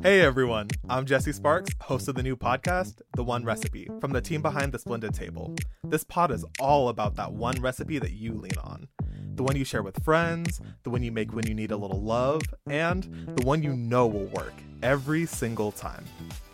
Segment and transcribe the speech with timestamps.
[0.00, 4.20] Hey everyone, I'm Jesse Sparks, host of the new podcast, The One Recipe, from the
[4.20, 5.56] team behind The Splendid Table.
[5.82, 8.86] This pod is all about that one recipe that you lean on.
[9.34, 12.00] The one you share with friends, the one you make when you need a little
[12.00, 16.04] love, and the one you know will work every single time.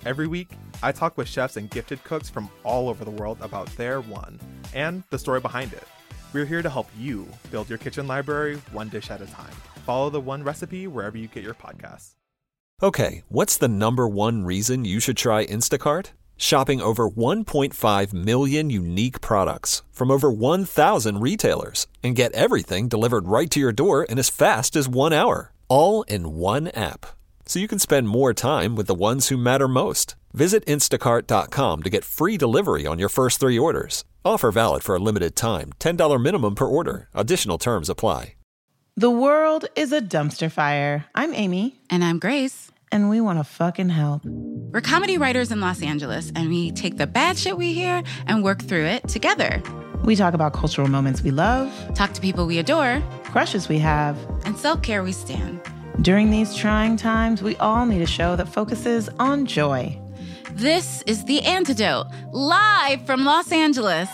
[0.06, 0.48] Every week,
[0.82, 4.40] I talk with chefs and gifted cooks from all over the world about their one
[4.72, 5.84] and the story behind it.
[6.32, 9.52] We're here to help you build your kitchen library one dish at a time.
[9.84, 12.14] Follow the one recipe wherever you get your podcasts.
[12.82, 16.10] Okay, what's the number one reason you should try Instacart?
[16.36, 23.50] Shopping over 1.5 million unique products from over 1,000 retailers and get everything delivered right
[23.52, 27.06] to your door in as fast as one hour, all in one app.
[27.46, 30.16] So you can spend more time with the ones who matter most.
[30.32, 34.04] Visit instacart.com to get free delivery on your first three orders.
[34.24, 37.08] Offer valid for a limited time $10 minimum per order.
[37.14, 38.34] Additional terms apply.
[38.96, 41.04] The world is a dumpster fire.
[41.14, 42.70] I'm Amy, And I'm Grace.
[42.92, 44.22] and we want to fucking help.
[44.24, 48.44] We're comedy writers in Los Angeles, and we take the bad shit we hear and
[48.44, 49.60] work through it together.
[50.04, 54.16] We talk about cultural moments we love, Talk to people we adore, crushes we have.
[54.44, 55.60] and self care we stand.
[56.02, 59.98] During these trying times, we all need a show that focuses on joy.
[60.52, 64.08] This is The Antidote, live from Los Angeles.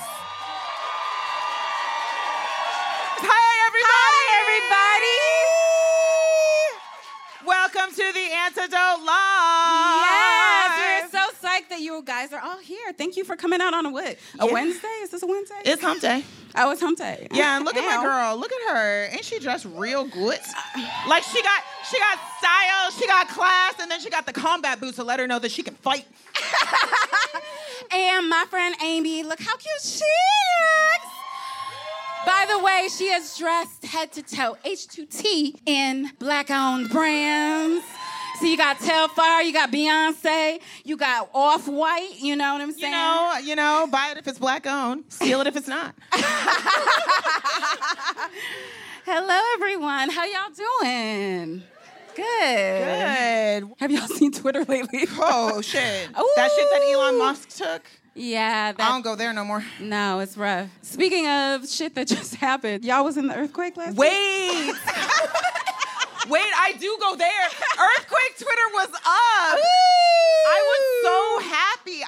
[12.01, 12.93] You guys are all here.
[12.97, 14.17] Thank you for coming out on a what?
[14.39, 14.53] A Yeah.
[14.53, 14.89] Wednesday?
[15.03, 15.61] Is this a Wednesday?
[15.67, 16.25] It's hump day.
[16.57, 17.29] oh, it's hump day.
[17.31, 18.37] Yeah, and look at my girl.
[18.39, 19.09] Look at her.
[19.13, 20.39] Ain't she dressed real good?
[21.07, 24.81] Like she got she got style, she got class, and then she got the combat
[24.81, 26.07] boots to let her know that she can fight.
[27.93, 31.15] And my friend Amy, look how cute she looks.
[32.25, 37.85] By the way, she is dressed head to toe, H2T in black owned brands.
[38.41, 42.73] So you got Telfar, you got Beyonce, you got Off White, you know what I'm
[42.73, 42.85] saying?
[42.85, 45.95] You know, you know, buy it if it's black owned, steal it if it's not.
[49.05, 50.09] Hello, everyone.
[50.09, 51.63] How y'all doing?
[52.17, 52.25] Good.
[52.25, 53.71] Good.
[53.79, 55.05] Have y'all seen Twitter lately?
[55.19, 56.09] Oh shit.
[56.15, 57.83] That shit that Elon Musk took.
[58.15, 59.63] Yeah, I don't go there no more.
[59.81, 60.69] no, it's rough.
[60.81, 64.11] Speaking of shit that just happened, y'all was in the earthquake last week?
[64.11, 64.75] Wait.
[66.29, 67.29] Wait, I do go there.
[67.79, 69.03] Earthquake Twitter was up.
[69.05, 70.30] Happy.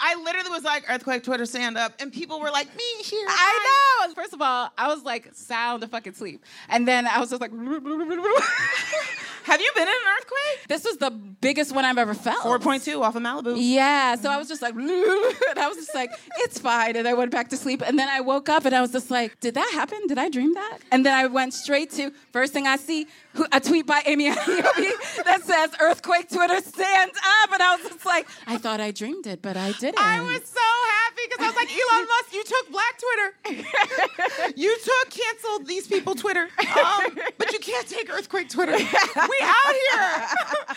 [0.05, 1.95] I literally was like, Earthquake Twitter stand up.
[2.01, 3.27] And people were like, me here.
[3.29, 4.15] I know.
[4.15, 7.41] First of all, I was like sound of fucking sleep, and then I was just
[7.41, 7.53] like,
[9.45, 10.69] Have you been in an earthquake?
[10.69, 12.45] this was the biggest one I've ever felt.
[12.45, 13.55] 4.2 off of Malibu.
[13.57, 16.97] Yeah, so I was just like, and I was just like, it's fine.
[16.97, 17.83] And I went back to sleep.
[17.85, 19.99] And then I woke up and I was just like, did that happen?
[20.07, 20.79] Did I dream that?
[20.91, 23.07] And then I went straight to first thing I see,
[23.51, 27.53] a tweet by Amy Aniobi that says, Earthquake Twitter stand up.
[27.53, 30.61] And I was just like, I thought I dreamed it, but I I was so
[30.89, 34.53] happy because I was like, Elon Musk, you took Black Twitter.
[34.57, 36.49] you took canceled these people Twitter.
[36.59, 38.73] Um, but you can't take Earthquake Twitter.
[38.73, 40.27] We out here.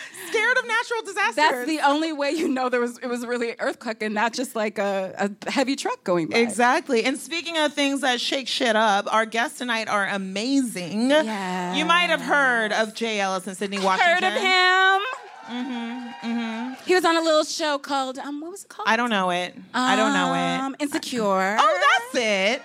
[0.28, 1.34] Scared of natural disasters.
[1.36, 4.32] That's the only way you know there was it was really an earthquake and not
[4.32, 5.14] just like a,
[5.46, 6.38] a heavy truck going by.
[6.38, 7.04] Exactly.
[7.04, 11.10] And speaking of things that shake shit up, our guests tonight are amazing.
[11.10, 11.76] Yes.
[11.76, 14.22] You might have heard of Jay Ellis and Sydnee Washington.
[14.22, 15.02] Heard of him?
[15.48, 18.88] Mm-hmm, He was on a little show called um, what was it called?
[18.88, 19.54] I don't know it.
[19.74, 20.60] I don't know it.
[20.60, 21.56] Um, Insecure.
[21.58, 21.80] Oh,
[22.12, 22.62] that's it.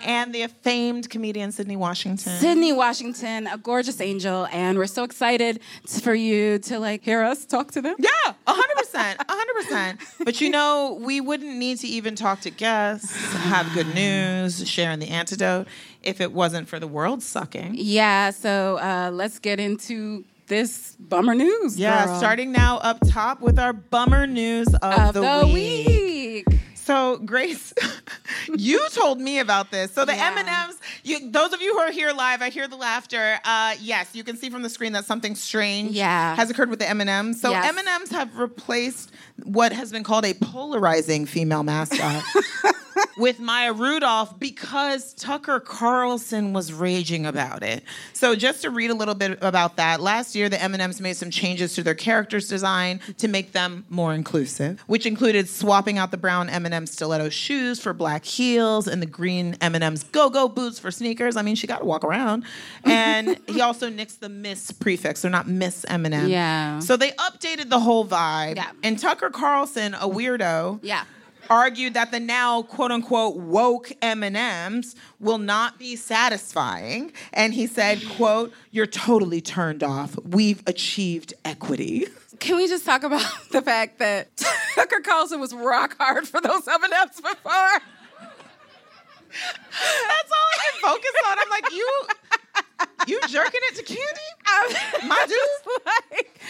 [0.06, 2.32] and the famed comedian Sydnee Washington.
[2.38, 7.22] Sydnee Washington, a gorgeous angel, and we're so excited t- for you to like hear
[7.22, 7.96] us talk to them.
[7.98, 10.00] Yeah, hundred percent, hundred percent.
[10.24, 14.98] But you know, we wouldn't need to even talk to guests, have good news, sharing
[14.98, 15.66] the antidote,
[16.02, 17.74] if it wasn't for the world sucking.
[17.76, 18.30] Yeah.
[18.30, 21.78] So uh, let's get into this bummer news.
[21.78, 22.18] Yeah, girl.
[22.18, 26.46] starting now up top with our bummer news of, of the, the, week.
[26.46, 26.60] week.
[26.74, 27.74] So, Grace,
[28.56, 29.90] you told me about this.
[29.92, 30.36] So the Yeah.
[30.38, 33.40] M&Ms, you, those of you who are here live, I hear the laughter.
[33.44, 36.36] Uh, yes, you can see from the screen that something strange Yeah.
[36.36, 37.40] has occurred with the M&Ms.
[37.40, 37.76] So Yes.
[37.76, 39.10] M&Ms have replaced
[39.42, 42.22] what has been called a polarizing female mascot.
[43.16, 47.82] With Maya Rudolph because Tucker Carlson was raging about it.
[48.12, 51.30] So just to read a little bit about that, last year the M&Ms made some
[51.30, 56.16] changes to their characters design to make them more inclusive, which included swapping out the
[56.16, 61.36] brown M&M stiletto shoes for black heels and the green M&M's go-go boots for sneakers.
[61.36, 62.44] I mean, she got to walk around.
[62.84, 66.28] And he also nixed the Miss prefix, They're not Miss M&M.
[66.28, 66.78] Yeah.
[66.78, 68.56] So they updated the whole vibe.
[68.56, 68.70] Yeah.
[68.82, 71.04] And Tucker Carlson, a weirdo, Yeah.
[71.50, 78.02] Argued that the now quote unquote woke M&Ms will not be satisfying and he said
[78.16, 82.06] quote you're totally turned off we've achieved equity
[82.38, 84.28] Can we just talk about the fact that
[84.74, 87.80] Tucker Carlson was rock hard for those M&Ms before?
[89.30, 91.38] That's all I can focus on.
[91.38, 92.02] I'm like, you,
[93.06, 95.06] you jerking it to candy?
[95.08, 95.82] My dude.
[95.84, 96.40] like,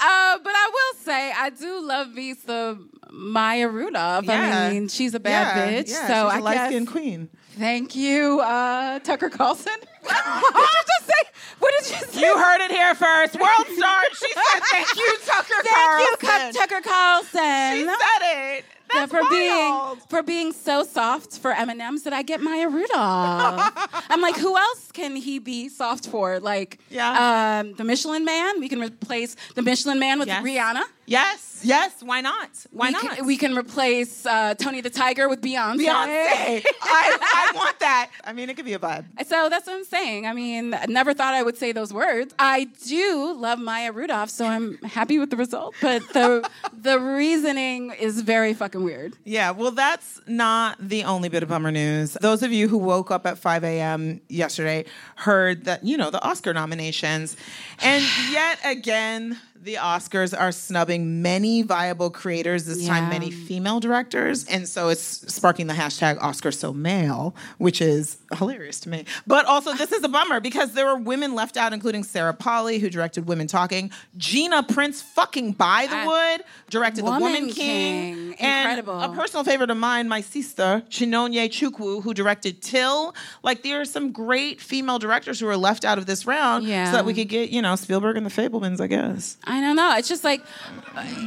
[0.00, 4.24] uh, but I will say, I do love me some Maya Rudolph.
[4.24, 4.66] Yeah.
[4.68, 5.90] I mean, she's a bad yeah, bitch.
[5.90, 6.68] Yeah, so she's I a light guess.
[6.70, 7.28] skinned queen.
[7.58, 9.72] Thank you, uh, Tucker Carlson.
[10.02, 11.28] what did you just say?
[11.58, 12.20] What did you say?
[12.20, 13.34] You heard it here first.
[13.34, 14.02] World Star.
[14.12, 16.16] She said, "Thank you, Tucker Carlson.
[16.20, 17.76] Thank you, Carlson." Tucker Carlson.
[17.76, 18.64] She said it.
[18.94, 19.30] Yeah, for wild.
[19.30, 22.92] being for being so soft for M and M's that I get Maya Rudolph.
[24.10, 26.40] I'm like, who else can he be soft for?
[26.40, 27.60] Like, Yeah.
[27.60, 28.60] um, the Michelin Man.
[28.60, 30.42] We can replace the Michelin Man with Yes.
[30.44, 30.82] Rihanna.
[31.08, 32.02] Yes, yes.
[32.02, 32.50] Why not?
[32.70, 33.16] Why we not?
[33.16, 35.78] Can, we can replace uh, Tony the Tiger with Beyonce.
[35.86, 36.62] Beyonce.
[36.82, 38.10] I, I want that.
[38.24, 39.06] I mean, it could be a vibe.
[39.26, 40.26] So that's what I'm saying.
[40.26, 42.34] I mean, I never thought I would say those words.
[42.38, 45.74] I do love Maya Rudolph, so I'm happy with the result.
[45.80, 49.14] But the the reasoning is very fucking weird.
[49.24, 52.18] Yeah, well, that's not the only bit of bummer news.
[52.20, 54.20] Those of you who woke up at 5 a.m.
[54.28, 54.84] yesterday
[55.16, 57.34] heard that, you know, the Oscar nominations.
[57.80, 64.44] And yet again, the Oscars are snubbing many viable creators, this time many female directors.
[64.46, 69.04] And so it's sparking the hashtag Oscar so male, which is hilarious to me.
[69.26, 72.78] But also, this is a bummer because there were women left out, including Sarah Polley,
[72.78, 75.98] who directed Women Talking, Gina Prince fucking by the.
[76.08, 77.54] Wood, directed The Woman Woman King.
[77.54, 78.34] King.
[78.40, 79.00] And Incredible.
[79.00, 83.14] a personal favorite of mine, my sister, Chinonye Chukwu, who directed Till.
[83.42, 86.86] Like, there are some great female directors who are left out of this round Yeah.
[86.90, 89.36] so that we could get, you know, Spielberg and the Fabelmans, I guess.
[89.44, 89.96] I don't know.
[89.96, 90.42] It's just like,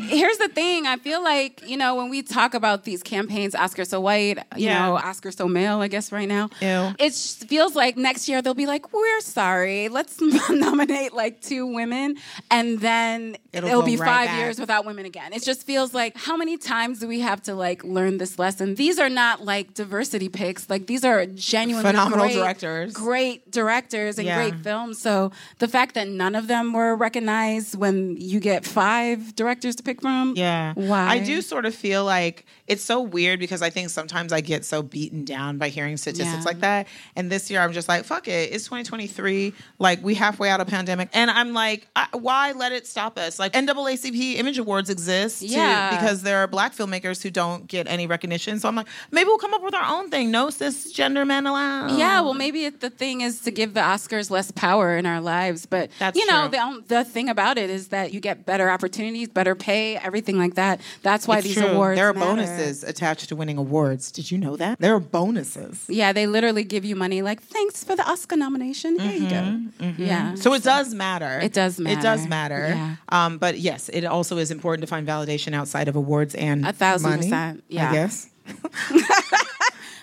[0.08, 0.88] here's the thing.
[0.88, 4.68] I feel like, you know, when we talk about these campaigns, Oscar so white, you
[4.68, 4.88] Yeah.
[4.88, 6.50] know, Oscar so male, I guess right now.
[6.62, 6.91] Ew.
[7.00, 9.90] It feels like next year they'll be like, we're sorry.
[9.90, 12.18] Let's nominate like two women.
[12.50, 14.40] And then It'll it'll, be right five back.
[14.40, 15.34] years without women again.
[15.34, 18.76] It just feels like, how many times do we have to like learn this lesson?
[18.76, 20.70] These are not like diversity picks.
[20.70, 22.94] Like these are genuine Phenomenal great, directors.
[22.94, 24.36] Great directors and Yeah.
[24.38, 25.00] great films.
[25.00, 29.84] So the fact that none of them were recognized when you get five directors to
[29.84, 30.34] pick from.
[30.36, 30.74] Yeah.
[30.76, 31.08] Why?
[31.08, 34.64] I do sort of feel like it's so weird because I think sometimes I get
[34.66, 36.44] so beaten down by hearing statistics Yeah.
[36.44, 36.88] like that.
[37.16, 38.52] And this year I'm just like, fuck it.
[38.54, 39.54] It's 2023.
[39.80, 41.10] Like, we halfway out of pandemic.
[41.14, 43.40] And I'm like, I, why let it stop us?
[43.40, 45.92] Like, NAACP Image Awards exist to- Yeah.
[46.00, 48.60] because there are black filmmakers who don't get any recognition.
[48.60, 50.32] So I'm like, maybe we'll come up with our own thing.
[50.32, 51.98] No cisgender men allowed.
[51.98, 55.20] Yeah, well, maybe it, the thing is to give the Oscars less power in our
[55.20, 55.66] lives.
[55.66, 56.58] But That's you know, true.
[56.88, 60.56] the the thing about it is that you get better opportunities, better pay, everything like
[60.56, 60.80] that.
[61.02, 61.68] That's why It's these true.
[61.68, 62.26] awards There are matter.
[62.36, 64.12] bonuses attached to winning awards.
[64.12, 64.80] Did you know that?
[64.80, 65.86] There are bonuses.
[65.88, 67.22] Yeah, they literally give you money.
[67.22, 69.00] Like, thanks for the Oscar nomination.
[69.00, 69.94] Here you go.
[69.98, 70.36] Yeah.
[70.36, 71.40] So it does matter.
[71.42, 72.00] It does matter.
[72.00, 72.60] It does matter.
[72.60, 72.76] matter.
[72.76, 72.96] Yeah.
[73.10, 76.74] Um, but yes, it also is important to find validation outside of awards and A
[76.74, 77.90] thousand money, percent, yeah.
[77.90, 78.30] I guess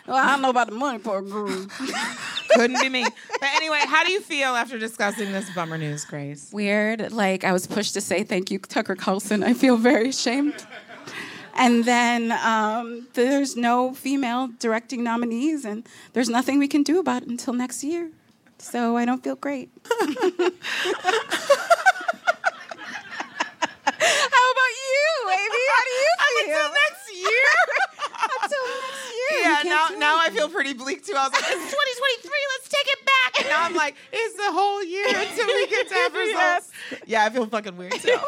[0.06, 1.66] well, I don't know about the money part, girl.
[2.50, 3.04] couldn't be me.
[3.04, 6.50] But anyway, how do you feel after discussing this bummer news, Grace?
[6.52, 7.12] Weird.
[7.12, 9.42] Like, I was pushed to say thank you, Tucker Carlson.
[9.42, 10.66] I feel very ashamed.
[11.58, 17.22] And then um, there's no female directing nominees, and there's nothing we can do about
[17.22, 18.10] it until next year.
[18.58, 19.70] So I don't feel great.
[19.90, 19.96] How
[24.52, 25.64] about you, Amy?
[25.70, 26.14] How do you
[26.46, 26.46] feel?
[26.46, 27.48] Until next year.
[28.42, 29.07] Until next year.
[29.42, 31.14] Yeah, now now I feel pretty bleak too.
[31.16, 33.40] I was like, it's 2023, let's take it back.
[33.40, 36.70] And now I'm like, it's the whole year until we get to have results.
[37.06, 38.18] Yeah, I feel fucking weird too.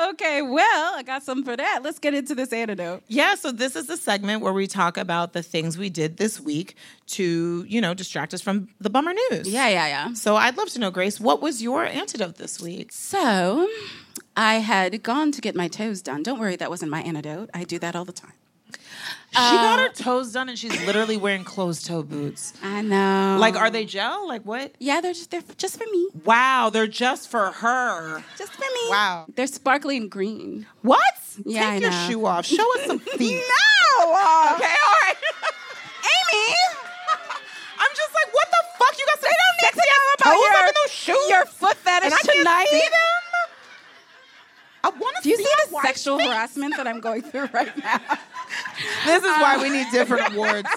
[0.10, 1.80] okay, well, I got something for that.
[1.82, 3.02] Let's get into this antidote.
[3.08, 6.40] Yeah, so this is the segment where we talk about the things we did this
[6.40, 6.76] week
[7.08, 9.48] to, you know, distract us from the bummer news.
[9.48, 10.14] Yeah, yeah, yeah.
[10.14, 12.92] So I'd love to know, Grace, what was your antidote this week?
[12.92, 13.68] So,
[14.36, 16.22] I had gone to get my toes done.
[16.22, 17.50] Don't worry, that wasn't my antidote.
[17.54, 18.32] I do that all the time.
[19.34, 22.52] She got her toes done and she's literally wearing closed toe boots.
[22.62, 23.36] I know.
[23.40, 24.28] Like, are they gel?
[24.28, 24.74] Like, what?
[24.78, 26.08] Yeah, they're just they're just for me.
[26.24, 28.22] Wow, they're just for her.
[28.38, 28.90] Just for me.
[28.90, 29.26] Wow.
[29.34, 30.66] They're sparkling green.
[30.82, 31.02] What?
[31.44, 32.06] Yeah, Take I your know.
[32.08, 32.46] shoe off.
[32.46, 33.42] Show us some feet.
[33.42, 34.12] No.
[34.12, 35.16] Uh, Okay, all right.
[36.04, 36.54] Amy.
[37.80, 38.94] I'm just like, what the fuck?
[38.98, 41.30] You got some They don't need to know about toes your, those shoes?
[41.30, 42.66] your foot fetish and I can't tonight.
[42.70, 43.20] see them?
[44.84, 46.28] I want to Do you see see the sexual feet.
[46.28, 48.00] harassment that I'm going through right now?
[49.06, 50.68] This is why we need different awards.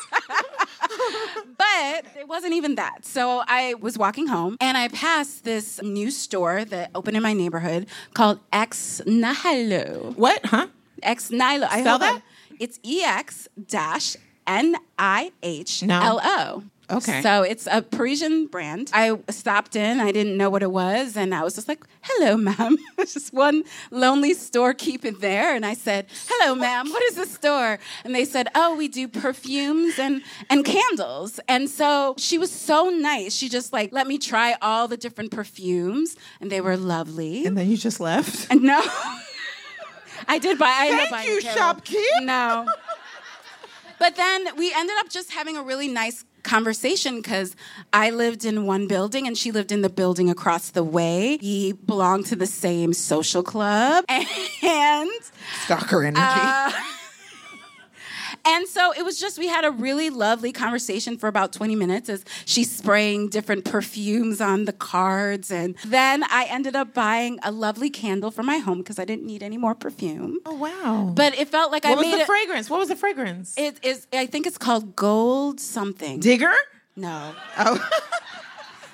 [1.58, 3.06] But it wasn't even that.
[3.06, 7.34] So I was walking home and I passed this new store that opened in my
[7.34, 10.14] neighborhood called Ex Nihilo.
[10.16, 10.46] What?
[10.46, 10.68] Huh?
[11.04, 11.68] Ex Nihilo.
[11.70, 12.16] I Spell hope that?
[12.18, 14.16] I- It's E X dash
[14.48, 16.64] N I H L O.
[16.90, 17.22] Okay.
[17.22, 18.92] So it's a Parisian brand.
[18.94, 20.00] I stopped in.
[20.00, 23.64] I didn't know what it was, and I was just like, "Hello, ma'am." Just one
[23.92, 26.90] lonely storekeeper there, and I said, "Hello, ma'am.
[26.90, 31.70] What is this store?" And they said, "Oh, we do perfumes and and candles." And
[31.70, 33.36] so she was so nice.
[33.36, 37.46] She just like let me try all the different perfumes, and they were lovely.
[37.46, 38.50] And then you just left.
[38.50, 38.82] And no.
[40.30, 40.68] I did buy.
[40.68, 42.26] I Thank you, shopkeep.
[42.26, 42.66] No.
[44.00, 47.56] But then we ended up just having a really nice conversation because
[47.94, 51.38] I lived in one building and she lived in the building across the way.
[51.42, 54.06] We belonged to the same social club
[54.64, 55.10] and
[55.66, 56.22] Stalker energy.
[56.24, 56.72] uh,
[58.48, 62.10] and so it was just we had a really lovely conversation for about 20 minutes
[62.10, 67.52] as she's spraying different perfumes on the cards and then I ended up buying a
[67.52, 70.40] lovely candle for my home because I didn't need any more perfume.
[70.46, 71.12] oh wow.
[71.14, 71.98] But it felt like I made.
[71.98, 72.70] what was the fragrance?
[72.70, 73.54] What was the fragrance?
[73.58, 76.20] it is I think it's called gold something.
[76.20, 76.54] Digger.
[76.96, 77.34] no.
[77.58, 77.90] Oh.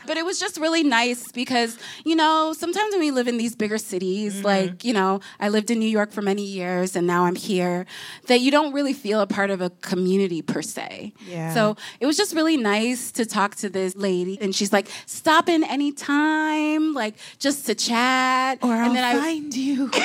[0.05, 3.55] But it was just really nice because, you know, sometimes when we live in these
[3.55, 4.45] bigger cities, Mm-hmm.
[4.45, 7.85] like, you know, I lived in New York for many years and now I'm here,
[8.27, 11.13] that you don't really feel a part of a community per se.
[11.27, 11.53] Yeah.
[11.53, 15.49] So it was just really nice to talk to this lady and she's like, stop
[15.49, 18.59] in anytime, like just to chat.
[18.61, 19.89] or I'll and then I find you.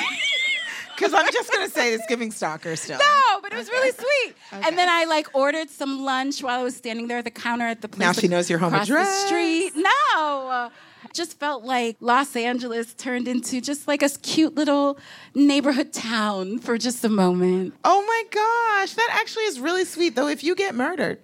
[0.98, 2.98] Because I'm just gonna say it's giving stalker still.
[2.98, 4.34] No, but it was really sweet.
[4.50, 7.66] And then I like ordered some lunch while I was standing there at the counter
[7.66, 8.00] at the place.
[8.00, 9.22] Now she knows your home across address.
[9.22, 9.72] The street.
[9.76, 10.70] No.
[11.14, 14.98] Just felt like Los Angeles turned into just like a cute little
[15.34, 17.74] neighborhood town for just a moment.
[17.84, 20.16] Oh my gosh, that actually is really sweet.
[20.16, 21.20] Though, if you get murdered,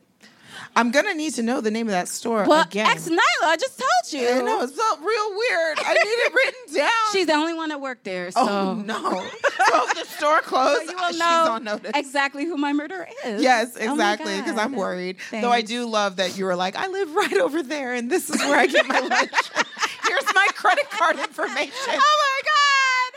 [0.76, 2.86] I'm gonna need to know the name of that store Well, again.
[2.86, 4.28] ex Nihilo, I just told you.
[4.28, 5.78] I know it felt real weird.
[5.78, 6.90] I need it written down.
[7.12, 8.30] She's the only one that worked there.
[8.32, 8.94] So oh no.
[9.68, 11.92] so if the store closed, you will she's know on notice.
[11.94, 13.42] exactly who my murderer is.
[13.42, 14.36] Yes, Oh exactly.
[14.38, 14.78] Because I'm God.
[14.80, 15.16] worried.
[15.30, 18.28] Though I do love that you were like, I live right over there, and this
[18.30, 19.30] is where I get my lunch.
[20.06, 21.72] Here's my credit card information.
[21.88, 23.12] Oh my God.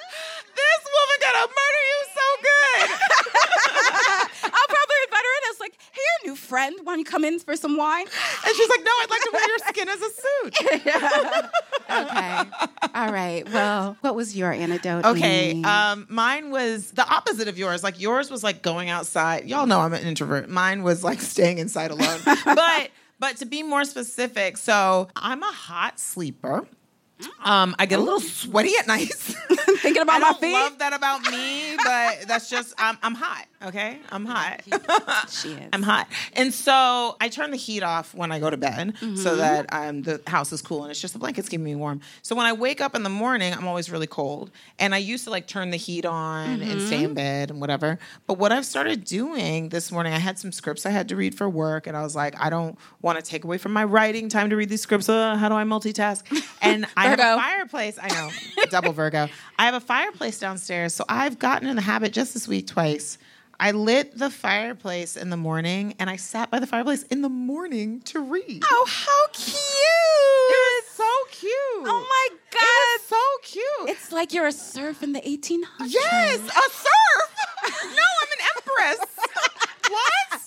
[0.56, 2.90] This woman gonna murder you so good.
[4.46, 5.48] I'll probably invite her in.
[5.98, 8.06] I was like, hey, new friend, why don't you come in for some wine?
[8.06, 10.10] And she's like, No, I'd like to wear your skin as a
[11.44, 11.50] suit.
[11.90, 12.44] Okay.
[12.96, 13.50] All right.
[13.52, 15.06] Well, what was your antidote?
[15.06, 17.82] Okay, um, mine was the opposite of yours.
[17.82, 19.46] Like yours was like going outside.
[19.46, 20.50] Y'all know I'm an introvert.
[20.50, 22.20] Mine was like staying inside alone.
[22.46, 22.90] but
[23.20, 26.68] but to be more specific, so I'm a hot sleeper.
[27.44, 29.34] Um, I get a little sweaty at nights.
[29.82, 30.54] Thinking about I my don't feet.
[30.54, 33.46] love that about me, but that's just I'm, I'm hot.
[33.66, 34.62] Okay, I'm hot.
[35.30, 35.70] She is.
[35.74, 39.16] I'm hot, and so I turn the heat off when I go to bed, Mm-hmm.
[39.16, 42.02] so that um, the house is cool and it's just the blankets keeping me warm.
[42.22, 45.24] So when I wake up in the morning, I'm always really cold, and I used
[45.26, 47.06] to like turn the heat on and stay Mm-hmm.
[47.06, 47.98] in bed and whatever.
[48.28, 51.36] But what I've started doing this morning, I had some scripts I had to read
[51.36, 54.30] for work, and I was like, I don't want to take away from my writing
[54.30, 55.10] time to read these scripts.
[55.10, 56.24] Uh, how do I multitask?
[56.62, 57.98] And I have a fireplace.
[58.02, 58.30] I know,
[58.70, 59.28] double Virgo.
[59.60, 63.18] I have a fireplace downstairs, so I've gotten in the habit just this week twice.
[63.60, 67.30] I lit the fireplace in the morning and I sat by the fireplace in the
[67.30, 68.62] morning to read.
[68.70, 69.56] Oh, how cute!
[70.50, 71.54] It was so cute.
[71.88, 72.62] Oh my god.
[72.62, 73.90] It was so cute.
[73.90, 75.64] It's like you're a serf in the 1800s.
[75.88, 77.30] yes, a serf.
[77.84, 79.00] no, I'm an empress.
[79.90, 80.42] what?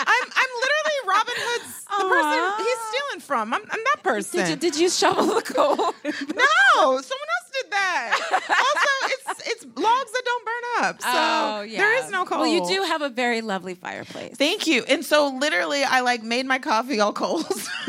[0.00, 2.08] I'm I'm literally Robin Hood's the Aw.
[2.08, 3.52] person he's stealing from.
[3.52, 4.40] I'm, I'm that person.
[4.40, 5.76] Did you, did you shovel the coal?
[5.76, 8.18] No, someone else did that.
[8.32, 11.02] also, it's it's logs that don't burn up.
[11.02, 11.78] So Oh, yeah.
[11.78, 12.40] there is no coal.
[12.40, 14.36] Well, you do have a very lovely fireplace.
[14.36, 14.84] Thank you.
[14.88, 17.68] And so literally I like made my coffee all coals.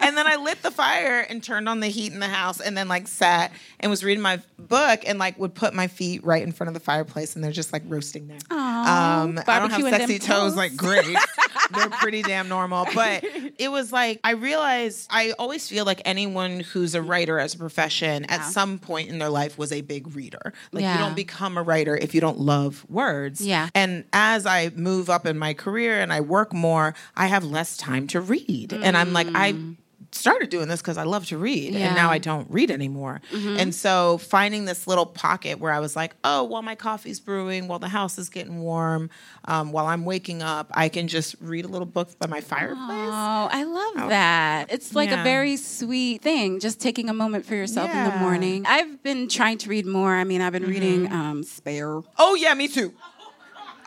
[0.00, 2.76] and then I lit the fire and turned on the heat in the house and
[2.76, 6.42] then like sat and was reading my book and like would put my feet right
[6.42, 8.38] in front of the fireplace and they're just like roasting there.
[8.50, 10.56] Aw, Um, I don't have sexy toes toes.
[10.56, 11.16] like great.
[11.74, 12.86] they're pretty damn normal.
[12.94, 13.24] But
[13.58, 17.58] it was like I realized I always feel like anyone who's a writer as a
[17.58, 20.52] profession at some point in their life was a big reader.
[20.72, 20.94] Like Yeah.
[20.94, 23.40] you don't become a writer if you don't love words.
[23.40, 23.68] Yeah.
[23.74, 27.76] And as I move up in my career and I work more, I have less
[27.76, 28.72] time to read.
[28.72, 29.76] And I'm like, I mm.
[30.12, 31.72] Started doing this because I love to read.
[31.74, 31.86] Yeah.
[31.86, 33.20] And now I don't read anymore.
[33.32, 37.68] And so finding this little pocket where I was like, oh, while my coffee's brewing,
[37.68, 39.10] while the house is getting warm,
[39.44, 42.76] um, while I'm waking up, I can just read a little book by my fireplace.
[42.80, 44.72] Oh, I love that.
[44.72, 45.20] It's like Yeah.
[45.20, 48.18] a very sweet thing, just taking a moment for yourself in the Mm-hmm.
[48.20, 48.64] morning.
[48.66, 50.14] I've been trying to read more.
[50.14, 52.00] I mean, I've been reading um, Spare.
[52.18, 52.92] Oh, yeah, me too.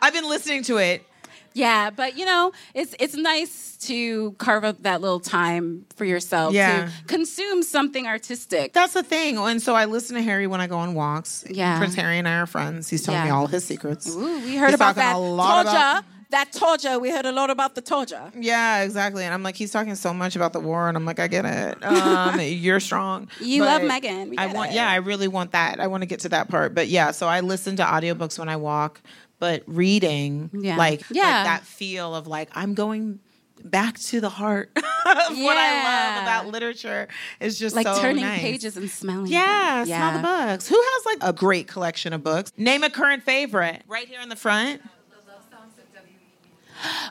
[0.00, 1.06] I've been listening to it.
[1.54, 6.52] Yeah, but you know, it's it's nice to carve up that little time for yourself
[6.54, 6.86] Yeah.
[6.86, 8.72] to consume something artistic.
[8.72, 9.38] That's the thing.
[9.38, 11.44] And so I listen to Harry when I go on walks.
[11.48, 11.78] Yeah.
[11.78, 12.88] Prince Harry and I are friends.
[12.88, 14.08] He's telling me all his secrets.
[14.14, 15.14] Ooh, we heard He's about that.
[15.14, 16.98] a lot about- that torture.
[16.98, 18.32] We heard a lot about the torture.
[18.36, 19.22] Yeah, exactly.
[19.22, 21.44] And I'm like, he's talking so much about the war, and I'm like, I get
[21.44, 21.78] it.
[21.84, 23.28] Um, you're strong.
[23.40, 24.30] You But love Meghan.
[24.30, 24.74] We I want, it.
[24.74, 25.78] yeah, I really want that.
[25.78, 26.74] I want to get to that part.
[26.74, 29.00] But yeah, so I listen to audiobooks when I walk,
[29.38, 30.76] but reading, Yeah.
[30.76, 31.44] like, like Yeah.
[31.44, 33.20] that feel of like I'm going
[33.64, 37.08] back to the heart of what I love about literature
[37.40, 38.40] is just Like so turning nice.
[38.40, 39.26] pages and smelling.
[39.30, 39.86] Yeah, them.
[39.86, 40.18] smell the
[40.52, 40.68] books.
[40.68, 42.52] Who has like a great collection of books?
[42.56, 43.82] Name a current favorite.
[43.86, 44.82] Right here in the front.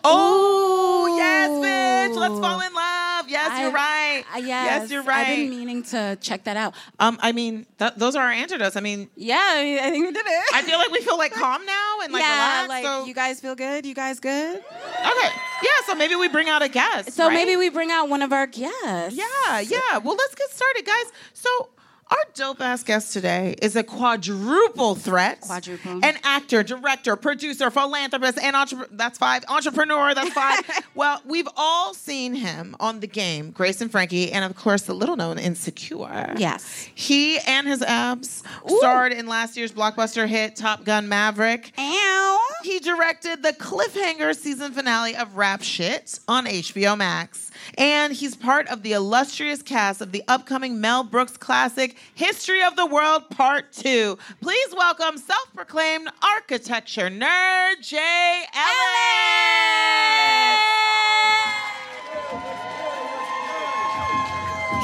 [0.04, 2.20] Oh, yes, bitch.
[2.20, 3.30] Let's fall in love.
[3.30, 4.24] Yes, I- you're right.
[4.36, 5.28] Yes, yes, you're right.
[5.28, 6.74] I've been meaning to check that out.
[7.00, 8.76] Um, I mean, th- those are our antidotes.
[8.76, 10.44] I mean, Yeah, I, mean, I think we did it.
[10.54, 12.70] I feel like we feel like calm now and like yeah, relaxed.
[12.70, 13.86] like so, you guys feel good.
[13.86, 14.58] You guys good?
[14.58, 15.30] okay,
[15.64, 15.70] yeah.
[15.86, 17.14] So maybe we bring out a guest.
[17.14, 17.34] So right?
[17.34, 19.16] maybe we bring out one of our guests.
[19.16, 19.98] Yeah, yeah.
[20.00, 21.06] Well, let's get started, guys.
[21.34, 21.70] So,
[22.14, 25.42] our dope ass guest today is a quadruple threat.
[25.42, 26.04] Quadruple.
[26.04, 28.90] An actor, director, producer, philanthropist, and entrepreneur.
[28.92, 29.44] That's five.
[29.50, 30.14] Entrepreneur.
[30.14, 30.62] That's five.
[30.96, 34.94] well, we've all seen him on The Game, Grace and Frankie, and of course, the
[34.94, 36.36] little known Insecure.
[36.38, 36.90] Yes.
[36.94, 41.72] He and his abs starred in last year's blockbuster hit Top Gun Maverick.
[41.78, 42.40] Ow.
[42.64, 47.52] He directed the cliffhanger season finale of Rap Shit on HBO Max.
[47.78, 52.76] And he's part of the illustrious cast of the upcoming Mel Brooks classic, History of
[52.76, 54.18] the World Part 2.
[54.42, 60.04] Please welcome self proclaimed architecture nerd, Jay Ellis.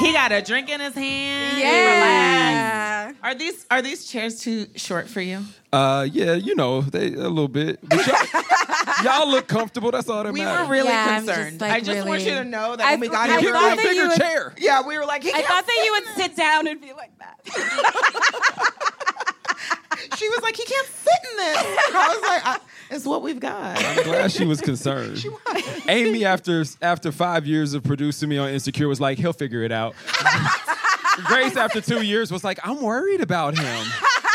[0.00, 1.58] He got a drink in his hand.
[1.58, 2.99] Yeah.
[3.22, 5.42] Are these are these chairs too short for you?
[5.72, 7.78] Uh, yeah, you know, they a little bit.
[7.86, 9.90] But y'all, y'all look comfortable.
[9.90, 10.60] That's all that We matters.
[10.62, 11.60] We were really Yeah, I'm just, concerned.
[11.60, 13.52] like, I just want you to know that I- when we got I here, we
[13.52, 14.54] Get a like, that you bigger would- chair.
[14.58, 17.12] yeah, we were like, he I thought that you would sit down and be like
[17.18, 17.38] that.
[20.16, 21.56] She was like, he can't sit in this.
[21.94, 22.58] I was like, I,
[22.90, 23.82] it's what we've got.
[23.84, 25.18] I'm glad she was concerned.
[25.22, 25.82] she was.
[25.88, 29.72] Amy, after after five years of producing me on Insecure, was like, he'll figure it
[29.72, 29.94] out.
[31.26, 33.64] Grace, after two years, was like, I'm worried about him.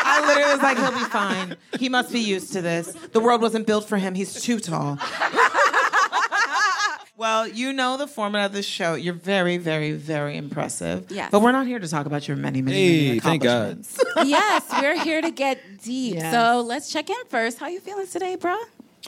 [0.08, 1.56] I literally was like, he'll be fine.
[1.80, 2.94] He must be used to this.
[3.12, 4.14] The world wasn't built for him.
[4.16, 4.98] He's too tall.
[7.18, 8.96] well, you know the format of this show.
[8.96, 11.10] You're very, very, very impressive.
[11.10, 11.30] Yes.
[11.32, 13.62] But we're not here to talk about your many, many, Hey, many thank God.
[13.80, 14.04] accomplishments.
[14.26, 16.16] yes, we're here to get deep.
[16.16, 16.34] Yes.
[16.34, 17.58] So let's check in first.
[17.60, 18.56] How are you feeling today, bro?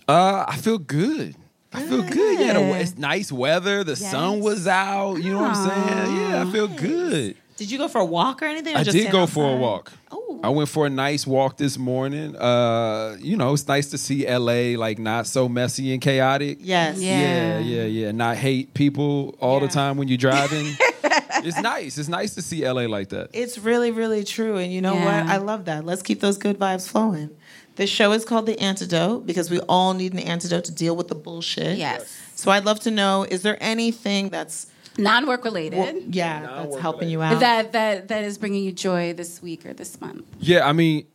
[0.08, 1.36] Uh, I feel good.
[1.74, 2.40] I feel good.
[2.40, 3.84] Yeah, the, we- it's nice weather.
[3.84, 4.44] The sun Yes.
[4.44, 5.16] was out.
[5.18, 6.18] You know what I'm saying?
[6.32, 7.36] Yeah, I feel good.
[7.58, 8.76] Did you go for a walk or anything?
[8.76, 9.92] or I just did stand go for a walk.
[10.12, 10.40] Oh.
[10.44, 12.36] I went for a nice walk this morning.
[12.36, 16.60] Uh, you know, it's nice to see LA like not so messy and chaotic.
[16.62, 17.00] Yes.
[17.02, 17.20] Yeah.
[17.20, 18.12] Yeah, yeah, yeah.
[18.12, 19.68] Not hate people all Yeah.
[19.68, 20.68] the time when you're driving.
[21.44, 21.98] it's nice.
[21.98, 23.30] It's nice to see LA like that.
[23.34, 24.58] It's really, really true.
[24.58, 25.24] And you know Yeah.
[25.24, 25.32] what?
[25.34, 25.86] I love that.
[25.86, 27.32] Let's keep those good vibes flowing.
[27.76, 31.08] This show is called The Antidote because we all need an antidote to deal with
[31.10, 31.78] the bullshit.
[31.78, 32.12] Yes.
[32.36, 36.14] So I'd love to know is there anything that's, Non-work related.
[36.16, 37.40] yeah, that's Non-work helping you out?
[37.40, 40.26] That that that is bringing you joy this week or this month.
[40.40, 41.06] Yeah, I mean,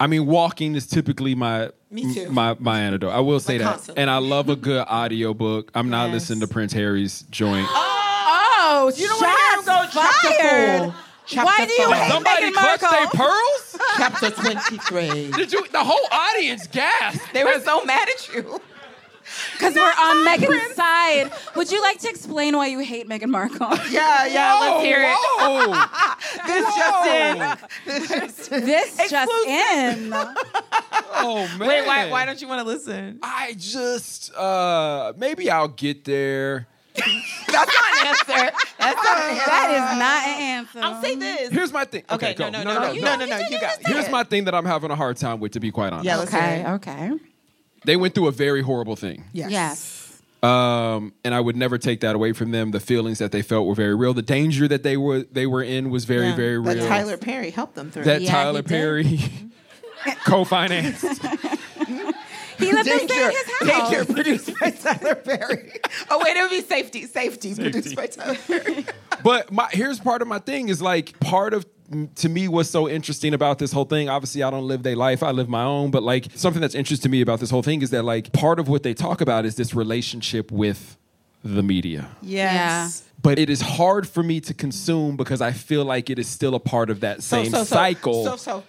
[0.00, 2.30] I mean, walking is typically my Me too.
[2.30, 3.12] my my antidote.
[3.12, 4.02] I will say Like that, constantly.
[4.02, 5.70] and I love a good audiobook.
[5.74, 6.14] I'm not Yes.
[6.14, 7.66] listening to Prince Harry's joint.
[7.70, 10.94] Oh, oh you don't want to hear him go chapter fired.
[11.28, 11.96] Chapter Why do you five.
[11.98, 13.78] hate Somebody Meghan clutched their pearls.
[13.96, 15.30] Chapter 23.
[15.32, 15.66] Did you?
[15.72, 17.32] The whole audience gasped.
[17.34, 18.60] they were so mad at you.
[19.52, 21.30] Because we're on Meghan's side.
[21.56, 23.68] Would you like to explain why you hate Meghan Markle?
[23.90, 25.16] Yeah, yeah, let's hear it.
[25.38, 25.74] Whoa.
[26.46, 26.74] This
[27.86, 28.64] just in.
[28.66, 30.12] this just in.
[31.18, 31.68] Oh man.
[31.68, 33.18] Wait, why, why don't you want to listen?
[33.22, 36.66] I just uh maybe I'll get there.
[36.94, 37.06] That's
[37.48, 38.56] not an answer.
[38.78, 39.46] That's not an answer.
[39.46, 40.78] That is not an answer.
[40.82, 41.50] I'll say this.
[41.52, 42.04] Here's my thing.
[42.10, 42.64] Okay, Okay, no, go.
[42.64, 43.00] no, no, no, no.
[43.00, 43.78] no, no, no, you got.
[43.84, 46.06] Here's my thing that I'm having a hard time with, to be quite honest.
[46.06, 46.68] Yeah, let's hear Okay, it.
[46.68, 47.10] okay.
[47.86, 49.24] They went through a very horrible thing.
[49.32, 49.50] Yes.
[49.50, 50.02] Yes.
[50.42, 52.70] Um, and I would never take that away from them.
[52.70, 54.12] The feelings that they felt were very real.
[54.12, 56.86] The danger that they were they were in was very, Yeah, very that real.
[56.88, 58.04] Tyler Perry helped them through.
[58.04, 58.62] that Yeah, Tyler.
[58.62, 59.18] Perry
[60.26, 61.02] co-financed.
[62.58, 63.90] He let them stay in his house.
[63.92, 65.72] Daycare produced by Tyler Perry.
[66.10, 67.06] Oh wait, it would be safety.
[67.06, 68.86] Safety, produced by Tyler Perry.
[69.22, 71.66] But my here's part of my thing is like part of
[72.16, 74.08] to me what's so interesting about this whole thing.
[74.08, 75.90] Obviously, I don't live their life; I live my own.
[75.90, 78.58] But like something that's interesting to me about this whole thing is that like part
[78.58, 80.96] of what they talk about is this relationship with
[81.44, 82.08] the media.
[82.22, 83.04] Yes.
[83.22, 86.54] But it is hard for me to consume because I feel like it is still
[86.54, 88.24] a part of that same so, so, cycle.
[88.24, 88.64] So, so, So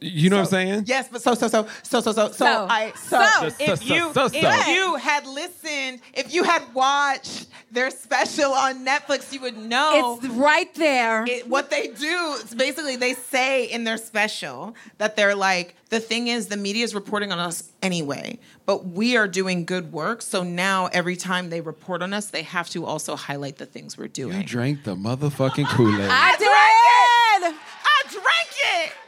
[0.00, 0.84] you know what I'm saying?
[0.86, 3.94] Yes, but so so so so so so so, So, I so, so, if so,
[3.94, 4.30] you so, so.
[4.34, 10.18] if you had listened, if you had watched their special on Netflix, you would know
[10.22, 11.24] It's right there.
[11.26, 16.00] it, what they do is basically they say in their special that they're like the
[16.00, 20.22] thing is the media is reporting on us anyway but we are doing good work
[20.22, 23.96] so now every time they report on us they have to also highlight the things
[23.98, 26.08] we're doing You drank the motherfucking Kool-Aid.
[26.10, 26.48] I did.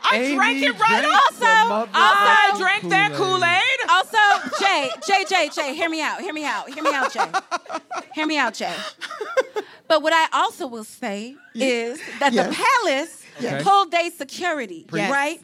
[0.04, 3.12] I drank it Amy drank it right drank off the Also- i motherfucking drank that
[3.14, 4.18] kool-aid Also,
[4.60, 6.20] Jay, Jay, Jay, Jay, hear me out.
[6.20, 6.68] Hear me out.
[6.72, 7.26] Hear me out, Jay.
[8.14, 8.72] Hear me out, Jay.
[9.88, 12.48] But what I also will say is that Yes.
[12.48, 13.62] the palace Yes.
[13.62, 15.10] hold day security, Yes.
[15.10, 15.40] right?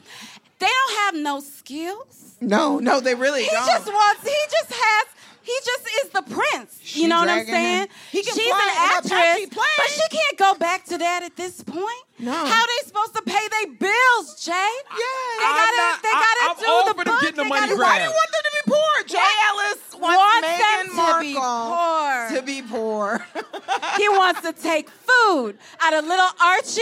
[0.59, 2.35] They don't have no skills.
[2.41, 4.23] no no they really He don't He just wants.
[4.25, 5.07] He just has.
[5.43, 6.79] He just is the prince.
[6.83, 7.89] She you know what I'm saying?
[8.13, 9.79] He can She's fly an an actress, Apache plane.
[9.79, 12.05] but she can't go back to that at this point.
[12.19, 12.33] No.
[12.33, 14.53] How they supposed to pay their bills, Jay?
[14.53, 15.01] Yeah.
[15.41, 15.77] they gotta.
[15.77, 17.99] not- they gotta I'm do all the for them getting the They money gotta- why
[17.99, 18.93] do you want them to be poor?
[19.09, 22.29] Jay Ellis wants, Wants Meghan them to be poor.
[22.37, 23.27] to be poor.
[23.97, 26.81] He wants to take food out of little Archie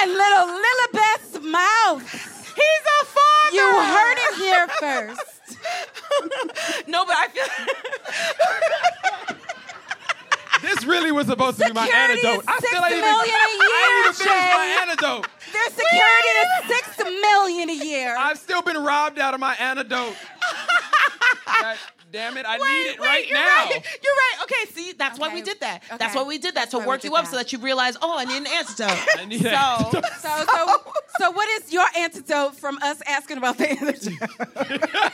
[0.00, 2.02] and little Lilibet's mouth.
[2.54, 3.56] He's a father.
[3.56, 5.20] You heard it here first.
[6.86, 7.44] no, but I feel.
[10.60, 12.40] This really was supposed to be my antidote.
[12.40, 13.44] is I six still ain't even, million a I
[13.86, 15.28] ain't even year, finished my antidote.
[15.52, 18.16] Their security is six million a year.
[18.18, 20.16] I've still been robbed out of my antidote.
[21.46, 21.76] God
[22.12, 23.46] damn it, I need it right you're now.
[23.46, 23.70] Right.
[24.02, 24.42] You're right.
[24.44, 25.82] Okay, see, that's why we did that.
[25.98, 27.30] That's why we did that to That's why work you up that.
[27.30, 29.18] so that you realize, oh, I need an antidote.
[29.18, 30.04] I need an so, antidote.
[30.20, 30.87] so, so,
[31.18, 35.12] so, what is your antidote from us asking about the antidote?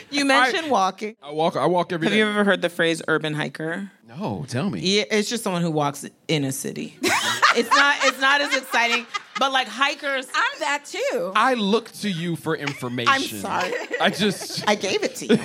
[0.10, 1.16] you mentioned walking.
[1.22, 1.56] I walk.
[1.56, 2.18] I walk every Have day.
[2.18, 3.90] you ever heard the phrase urban hiker?
[4.06, 4.80] No, tell me.
[4.80, 6.98] Yeah, it's just someone who walks in a city.
[7.02, 7.96] it's not.
[8.02, 9.06] It's not as exciting,
[9.38, 10.26] but like hikers.
[10.34, 11.32] I'm that too.
[11.36, 13.12] I look to you for information.
[13.12, 13.72] I'm sorry.
[14.00, 14.64] I just.
[14.68, 15.38] I gave it to you.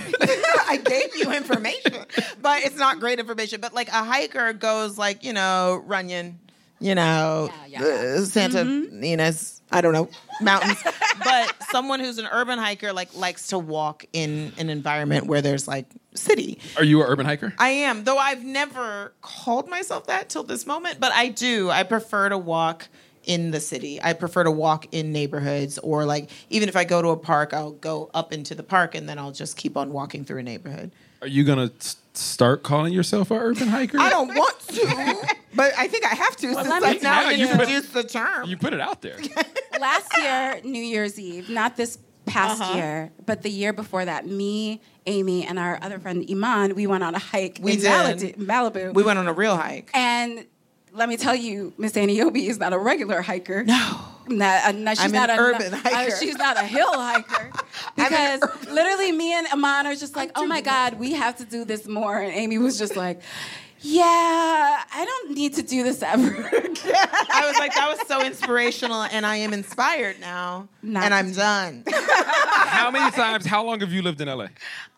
[0.67, 2.05] I gave you information,
[2.41, 3.61] but it's not great information.
[3.61, 6.39] But like a hiker goes like you know Runyon,
[6.83, 10.09] you know Yeah, yeah, uh, Santa Ynez, I don't know
[10.41, 10.77] mountains.
[11.23, 15.67] but someone who's an urban hiker like likes to walk in an environment where there's
[15.67, 16.59] like city.
[16.77, 17.53] Are you an urban hiker?
[17.57, 21.69] I am, though I've never called myself that till this moment, but I do.
[21.69, 22.87] I prefer to walk
[23.23, 24.01] in the city.
[24.03, 27.53] I prefer to walk in neighborhoods or like even if I go to a park,
[27.53, 30.43] I'll go up into the park and then I'll just keep on walking through a
[30.43, 30.91] neighborhood.
[31.21, 33.99] Are you gonna s- start calling yourself an urban hiker?
[33.99, 37.93] I don't want to, but I think I have to since I've now tell introduced
[37.93, 38.47] the term.
[38.47, 39.17] You put it out there.
[39.79, 42.77] Last year, New Year's Eve, not this past Uh-huh.
[42.77, 47.03] year, but the year before that, me, Amy, and our other friend Iman, we went
[47.03, 48.35] on a hike We in did.
[48.37, 48.93] Malibu, Malibu.
[48.93, 49.89] we went on a real hike.
[49.93, 50.45] and
[50.93, 53.63] let me tell you, Miss Aniobi is not a regular hiker.
[53.63, 53.97] No.
[54.27, 56.15] Not, uh, no, she's I'm not an a urban uh, hiker.
[56.15, 57.51] she's not a hill hiker
[57.95, 61.65] because literally me and Iman are just like, oh my god, we have to do
[61.65, 62.19] this more.
[62.19, 63.21] And Amy was just like,
[63.85, 66.75] yeah, I don't need to do this ever again.
[66.85, 71.31] I was like, that was so inspirational, and I am inspired now, Not and I'm
[71.31, 71.83] do- done.
[71.91, 73.45] how many times?
[73.45, 74.47] How long have you lived in LA?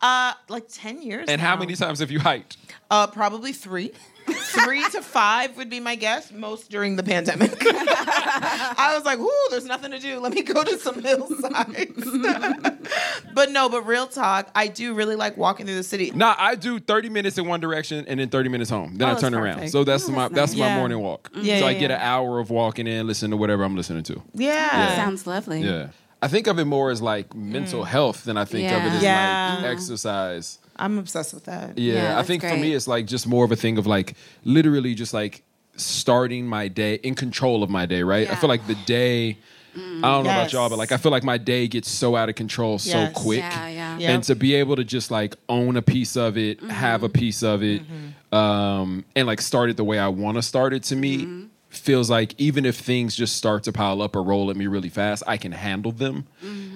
[0.00, 1.28] Uh, like ten years.
[1.28, 1.60] And how now.
[1.60, 2.58] many times have you hiked?
[2.90, 3.92] Uh, probably three.
[4.26, 7.52] Three to five would be my guess, most during the pandemic.
[7.60, 10.18] I was like, "Ooh, there's nothing to do.
[10.20, 12.04] Let me go to some hillsides."
[13.34, 16.10] but no, but real talk, I do really like walking through the city.
[16.14, 18.96] Nah, I do 30 minutes in one direction and then 30 minutes home.
[18.96, 19.68] Then Oh, I turn around.
[19.70, 20.60] So that's Oh, my that's that's nice.
[20.60, 20.78] my Yeah.
[20.78, 21.30] morning walk.
[21.34, 24.02] Yeah, so I yeah, get an hour of walking in, listening to whatever I'm listening
[24.04, 24.22] to.
[24.34, 25.60] Yeah, Sounds lovely.
[25.62, 25.88] Yeah.
[26.22, 29.00] I think of it more as like mental health than I think of it as
[29.00, 29.02] Mm.
[29.02, 29.56] Yeah.
[29.62, 30.58] like exercise.
[30.78, 31.78] I'm obsessed with that.
[31.78, 33.86] Yeah, Yeah, I that's think for me it's like just more of a thing of
[33.86, 35.42] like literally just like
[35.76, 38.30] starting my day in control of my day, right?
[38.30, 39.38] I feel like the day
[39.74, 39.98] mm.
[39.98, 42.28] I don't know about y'all, but like I feel like my day gets so out
[42.28, 43.12] of control so Yes.
[43.14, 43.40] quick.
[43.40, 43.98] Yeah, yeah.
[43.98, 44.10] Yeah.
[44.12, 47.18] And to be able to just like own a piece of it, have a mm-hmm.
[47.18, 48.34] piece of it, mm-hmm.
[48.34, 51.46] um, and like start it the way I want to start it to me mm-hmm.
[51.68, 54.88] Feels like even if things just start to pile up or roll at me really
[54.88, 56.26] fast, I can handle them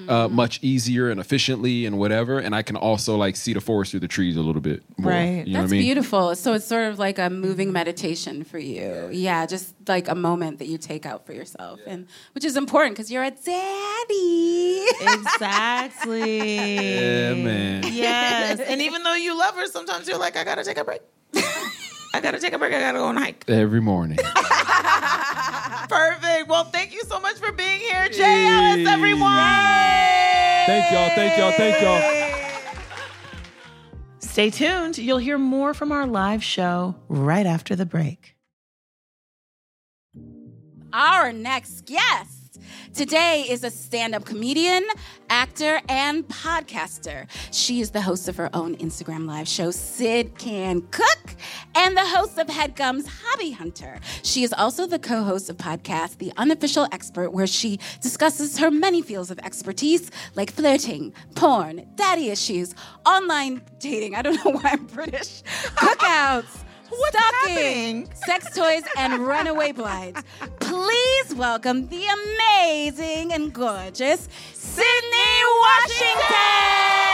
[0.09, 2.39] uh, much easier and efficiently and whatever.
[2.39, 5.13] And I can also like see the forest through the trees a little bit more.
[5.13, 5.47] Right.
[5.47, 5.83] You know That's what I mean?
[5.83, 6.35] beautiful.
[6.37, 9.09] So it's sort of like a moving meditation for you.
[9.13, 12.95] Yeah, just like a moment that you take out for yourself, and which is important
[12.97, 14.87] because you're a daddy.
[15.01, 16.57] Exactly.
[16.95, 17.85] Yeah, man.
[17.87, 18.61] Yes.
[18.61, 21.01] And even though you love her, sometimes you're like, I gotta take a break.
[22.13, 22.75] I gotta take a break.
[22.75, 23.45] I gotta go on a hike.
[23.49, 24.19] Every morning.
[25.89, 26.49] Perfect.
[26.49, 29.31] Well, thank you so much for being here, Jay Ellis, everyone.
[30.67, 31.11] Thank y'all.
[31.11, 31.53] Thank y'all.
[31.53, 32.31] Thank y'all.
[34.19, 34.99] Stay tuned.
[34.99, 38.37] You'll hear more from our live show right after the break.
[40.93, 42.40] Our next guest
[42.95, 44.87] Today is a stand up comedian,
[45.29, 47.27] actor, and podcaster.
[47.53, 51.35] She is the host of her own Instagram live show, Sid Can Cook,
[51.75, 54.01] and the host of Headgum's Hobby Hunter.
[54.23, 58.71] She is also the co host of podcast The Unofficial Expert, where she discusses her
[58.71, 62.75] many fields of expertise like flirting, porn, daddy issues,
[63.07, 64.15] online dating.
[64.15, 65.43] I don't know why I'm British,
[65.77, 66.65] cookouts.
[66.91, 68.09] What's stalking, happening?
[68.27, 70.23] sex toys, and runaway brides.
[70.59, 77.07] Please welcome the amazing and gorgeous Sydnee Washington.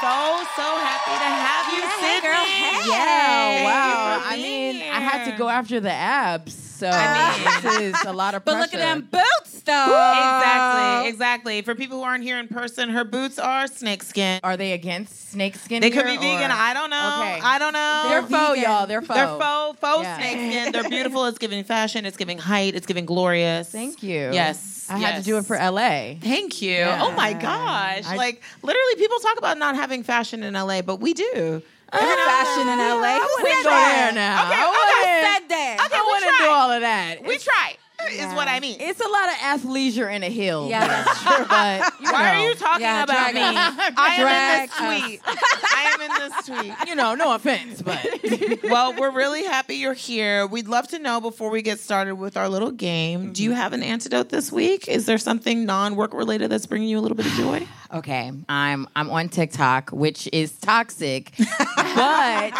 [0.00, 0.14] So
[0.56, 2.22] so happy to have you, Yeah, hey, Sydnee.
[2.22, 2.88] girl, hey.
[2.90, 4.22] Yeah, wow.
[4.24, 8.04] I being mean, I had to go after the abs, so I mean, this is
[8.06, 8.58] a lot of pressure.
[8.58, 10.36] But look at them boots, though.
[10.38, 11.62] Exactly, exactly.
[11.62, 14.40] For people who aren't here in person, her boots are snakeskin.
[14.42, 15.80] Are they against snakeskin?
[15.80, 16.50] They could be here, vegan.
[16.50, 17.18] or- I don't know.
[17.20, 17.40] Okay.
[17.42, 18.06] I don't know.
[18.08, 18.62] They're faux, vegan.
[18.70, 18.86] y'all.
[18.86, 19.14] They're faux.
[19.18, 20.16] They're faux, faux Yeah.
[20.18, 20.72] snakeskin.
[20.72, 21.24] They're beautiful.
[21.26, 22.04] It's giving fashion.
[22.06, 22.74] It's giving height.
[22.74, 23.70] It's giving glorious.
[23.70, 24.30] Thank you.
[24.32, 24.86] Yes.
[24.90, 26.14] I had to do it for LA.
[26.20, 26.82] Thank you.
[26.82, 28.04] Oh my gosh.
[28.06, 31.62] I- like literally people talk about not having fashion in LA, but we do.
[31.92, 33.18] Uh, fashion in LA.
[33.18, 34.46] Wouldn't go there now.
[34.46, 34.70] Okay, I okay.
[34.70, 35.86] wouldn't- Said that.
[35.86, 36.48] Okay, I we wouldn't do tried.
[36.48, 37.22] all of that.
[37.24, 37.76] We It's, try.
[38.10, 38.76] Is what I mean.
[38.80, 40.68] it's a lot of athleisure in a hill.
[40.68, 41.46] Yeah, that's true.
[41.48, 43.40] But you Why know, are you talking Yeah, about me?
[43.40, 43.92] us.
[43.96, 45.20] I am in this tweet.
[45.26, 46.88] I am in this tweet.
[46.88, 48.04] You know, no offense, but
[48.64, 50.46] Well, we're really happy you're here.
[50.46, 53.32] We'd love to know before we get started with our little game.
[53.32, 53.60] Do you mm-hmm.
[53.60, 54.88] have an antidote this week?
[54.88, 57.66] Is there something non-work related that's bringing you a little bit of joy?
[57.92, 62.52] Okay, I'm I'm on TikTok, which is toxic, but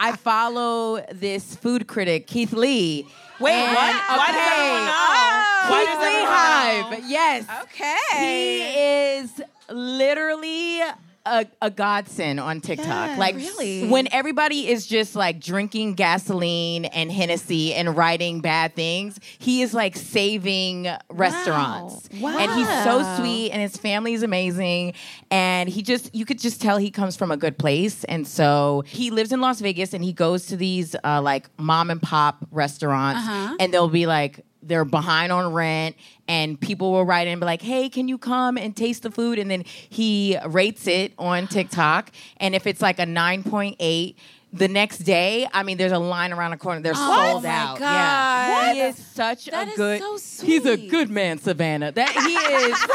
[0.00, 3.06] I follow this food critic Keith Lee.
[3.42, 3.94] Wait, And- what?
[4.18, 4.92] Why does everyone know?
[4.94, 6.90] Oh, Why does everyone Hive.
[7.02, 7.08] know?
[7.08, 7.96] Yes, Okay.
[8.18, 10.80] he is literally
[11.24, 12.86] a, a godsend on TikTok.
[13.10, 13.88] Yeah, like really?
[13.88, 19.72] when everybody is just like drinking gasoline and Hennessy and writing bad things, he is
[19.74, 22.08] like saving restaurants.
[22.20, 22.36] Wow.
[22.38, 24.94] And he's so sweet and his family is amazing.
[25.30, 28.04] And he just you could just tell he comes from a good place.
[28.04, 31.90] And so he lives in Las Vegas and he goes to these uh, like mom
[31.90, 33.56] and pop restaurants Uh-huh.
[33.60, 35.96] and they'll be like they're behind on rent
[36.36, 39.10] and people will write in and be like hey can you come and taste the
[39.18, 39.62] food and then
[39.98, 44.14] he rates it on tiktok and if it's like a 9.8
[44.54, 47.48] the next day i mean there's a line around the corner they're Oh sold my
[47.50, 47.92] out God.
[47.92, 52.10] yeah he is such That a is good so he's a good man savannah that
[52.26, 52.34] he
[52.66, 52.78] is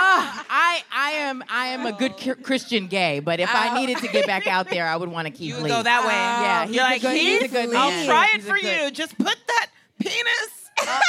[0.00, 3.98] Ah, I I am I am a good ki- Christian gay, but if I needed
[3.98, 5.68] to get back out there, I would want to keep You Lee.
[5.68, 6.12] go that way.
[6.12, 8.56] Yeah, he's You're a like, good- he's a good I'll try it He's a for
[8.58, 8.90] good- you.
[8.90, 9.66] Just put that
[10.00, 10.48] penis.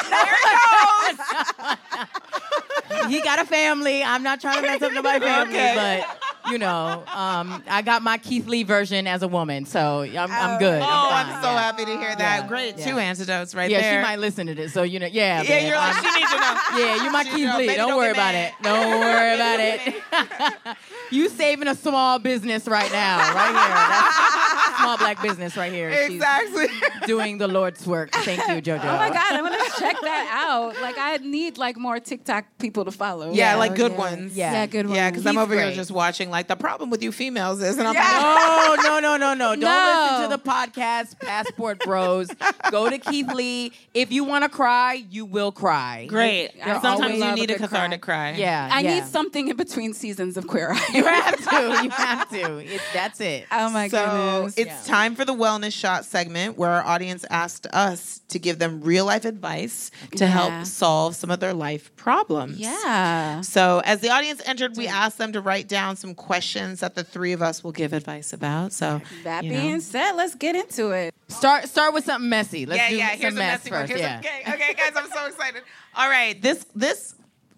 [0.10, 3.10] There it goes.
[3.10, 4.04] he got a family.
[4.04, 6.02] I'm not trying to mess up nobody's family, Okay.
[6.04, 10.32] but you know, um, I got my Keith Lee version as a woman, so I'm,
[10.32, 10.82] I'm good.
[10.82, 11.60] Oh, I'm, I'm so yeah.
[11.62, 12.42] happy to hear that.
[12.42, 12.86] Yeah, Great, yeah.
[12.92, 13.94] two antidotes right Yeah, there.
[13.96, 15.44] Yeah, she might listen to this, so you know, yeah.
[15.44, 16.58] yeah, man, you're like, I'm- she needs to know.
[16.80, 17.68] yeah, you're my She Keith know, Lee.
[17.68, 18.54] Don't, don't worry about mad.
[18.60, 18.64] it.
[18.64, 20.78] Don't worry about it.
[21.12, 23.76] you saving a small business right now, right here.
[23.76, 24.49] That's
[24.80, 25.92] small black business right here.
[26.08, 26.68] She's Exactly.
[27.06, 28.12] doing the Lord's work.
[28.12, 28.84] Thank you, JoJo.
[28.84, 30.80] Oh my God, I'm gonna check that out.
[30.82, 33.32] Like I need like more TikTok people to follow.
[33.32, 33.98] Yeah, like good yeah.
[33.98, 34.36] ones.
[34.36, 34.52] Yeah.
[34.54, 34.96] Yeah, good ones.
[34.98, 36.30] Yeah, because I'm He's over here just watching.
[36.30, 39.50] Like the problem with you females is, and I'm like, Oh no no no no!
[39.56, 40.08] Don't No.
[40.12, 42.28] listen to the podcast, Passport Bros.
[42.72, 43.72] Go to Keith Lee.
[43.94, 46.06] If you want to cry, you will cry.
[46.08, 46.52] great.
[46.56, 48.32] You're Sometimes you need a good cathartic cry.
[48.34, 48.96] Yeah, I yeah.
[48.96, 50.86] need something in between seasons of Queer Eye.
[50.94, 51.84] You have to.
[51.84, 52.58] You have to.
[52.60, 53.46] It, that's it.
[53.52, 54.58] Oh my so goodness.
[54.58, 58.82] it's time for the wellness shot segment where our audience asked us to give them
[58.82, 60.28] real life advice to Yeah.
[60.28, 62.58] help solve some of their life problems.
[62.58, 63.42] yeah.
[63.42, 67.04] So as the audience entered, we asked them to write down some questions that the
[67.04, 68.72] three of us will give advice about.
[68.74, 69.60] So That you know.
[69.62, 71.14] being said, let's get into it.
[71.28, 72.66] Start start with something messy.
[72.66, 73.10] Let's yeah, do yeah.
[73.12, 73.80] some Here's a mess messy one.
[73.82, 73.90] first.
[73.90, 74.20] Here's yeah.
[74.20, 75.62] okay, okay, guys, I'm so excited.
[75.96, 77.16] All right, this this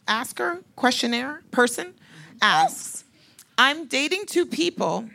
[0.07, 1.93] asker questionnaire person
[2.41, 3.03] asks,
[3.57, 5.09] "I'm dating two people,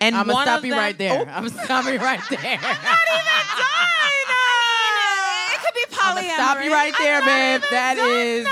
[0.00, 1.20] and I'm gonna stop you them- right there.
[1.20, 2.38] Oh, I'm gonna stop you right there.
[2.40, 3.90] Not even time.
[5.54, 7.62] It could be I'm gonna stop you right there, babe.
[7.70, 8.46] That is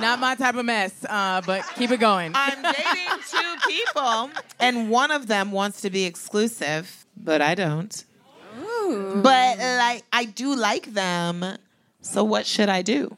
[0.00, 1.04] not my type of mess.
[1.08, 2.32] Uh, but keep it going.
[2.36, 8.04] I'm dating two people, and one of them wants to be exclusive, but I don't.
[8.54, 11.44] But like, I do like them.
[12.02, 13.16] So what should I do?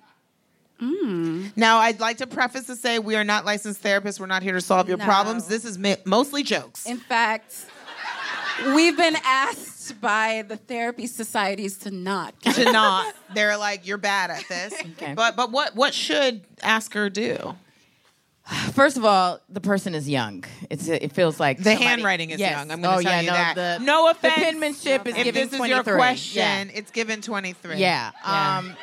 [0.81, 4.21] Now, I'd like to preface to say we are not licensed therapists.
[4.21, 5.05] We're not here to solve your No.
[5.05, 5.47] problems.
[5.47, 6.85] This is mi- mostly jokes.
[6.87, 7.55] In fact,
[8.75, 12.39] we've been asked by the therapy societies to not.
[12.55, 14.75] to not, they're like, you're bad at this.
[14.95, 15.15] Okay.
[15.15, 17.55] But but what what should Asker do?
[18.75, 20.45] First of all, the person is young.
[20.71, 22.53] It's it feels like The somebody- handwriting is Yes.
[22.53, 22.71] young.
[22.71, 23.55] I'm going oh, to tell yeah, you no, that.
[23.79, 24.35] The, no the offense.
[24.35, 26.75] penmanship is if giving this is your question, Yeah.
[26.79, 27.77] it's given 23.
[27.77, 28.11] Yeah.
[28.27, 28.59] Yeah.
[28.59, 28.77] Um,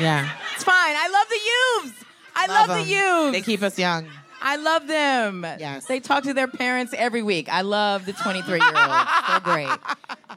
[0.00, 0.28] Yeah.
[0.54, 0.74] It's fine.
[0.96, 2.04] I love the youths.
[2.34, 3.32] I love, the youths.
[3.32, 4.08] They keep us young.
[4.42, 5.44] I love them.
[5.58, 5.86] Yes.
[5.86, 7.48] They talk to their parents every week.
[7.48, 9.10] I love the 23 year olds.
[9.28, 9.68] They're great.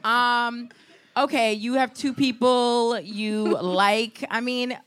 [0.04, 0.68] Um,
[1.16, 4.24] okay, you have two people you like.
[4.30, 4.78] I mean,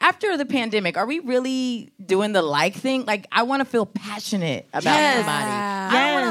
[0.00, 3.04] after the pandemic, are we really doing the like thing?
[3.04, 5.16] Like, I want to feel passionate about Yes.
[5.16, 5.44] somebody.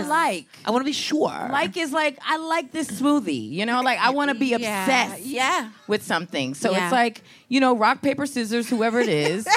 [0.07, 0.45] Like.
[0.65, 1.29] I want to be sure.
[1.51, 3.81] Like is like I like this smoothie, you know.
[3.81, 5.69] Like I want to be obsessed, Yeah.
[5.87, 6.53] with something.
[6.53, 6.85] So Yeah.
[6.85, 9.47] it's like you know, rock paper scissors, whoever it is,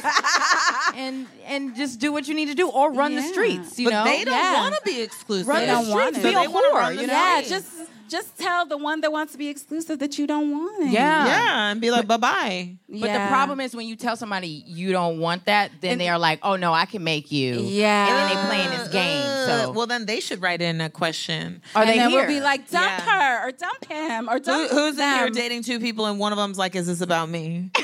[0.95, 3.79] and and just do what you need to do, or run the streets.
[3.79, 4.61] You but know, they don't Yeah.
[4.61, 5.49] want to be exclusive.
[5.49, 6.93] Run They the don't want streets, be a whore.
[6.95, 7.67] You know, Yeah, just
[8.11, 10.93] just tell the one that wants to be exclusive that you don't want it.
[10.93, 11.27] Yeah.
[11.27, 12.77] Yeah, and be like, bye bye.
[12.89, 16.19] But the problem is when you tell somebody you don't want that, then they are
[16.19, 18.09] like, "Oh no, I can make you." Yeah.
[18.09, 19.23] and then they playing this game.
[19.27, 21.63] Uh, so well, then they should write in a question.
[21.75, 22.21] are and they then here?
[22.21, 23.01] we'll be like, dump Yeah.
[23.41, 26.33] her or dump him or Who, dump who's in here dating two people and one
[26.33, 27.71] of them's like, is this about me?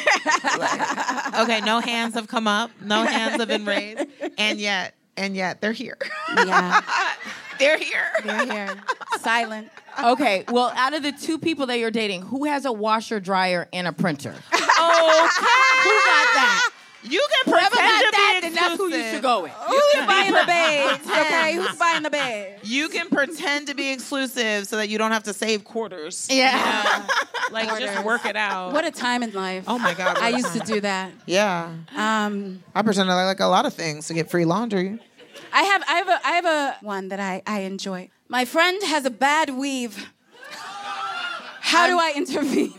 [0.59, 4.07] Like, okay, no hands have come up, no hands have been raised,
[4.39, 5.99] and yet, and yet they're here.
[6.37, 6.81] Yeah,
[7.59, 8.09] they're here.
[8.25, 8.75] they're here,
[9.21, 9.69] silent.
[9.99, 10.45] Okay.
[10.49, 13.87] Well, out of the two people that you're dating, who has a washer, dryer, and
[13.87, 14.35] a printer?
[14.79, 14.93] Okay.
[15.83, 16.71] Who got that?
[17.03, 19.13] You can pretend got to that, be then that's who you exclusive.
[19.15, 19.53] should go with.
[19.53, 21.07] Who's buying the babes?
[21.09, 22.71] Okay, who's buying the babes?
[22.71, 26.29] You can pretend to be exclusive so that you don't have to save quarters.
[26.31, 27.07] Yeah.
[27.53, 28.73] Like just work it out.
[28.73, 29.65] What a time in life.
[29.69, 31.13] Oh my God, I I a used to do that.
[31.27, 31.73] yeah.
[31.97, 34.99] Um, I pretend I like a lot of things to get free laundry.
[35.53, 38.11] I have, I have, a, I have a one that I, I enjoy.
[38.29, 40.11] My friend has a bad weave.
[41.61, 42.73] How do I intervene?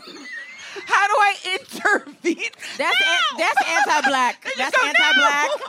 [0.86, 2.50] How do I intervene?
[2.76, 4.46] That's an, that's anti-black.
[4.56, 5.48] That's anti-black.
[5.60, 5.66] no.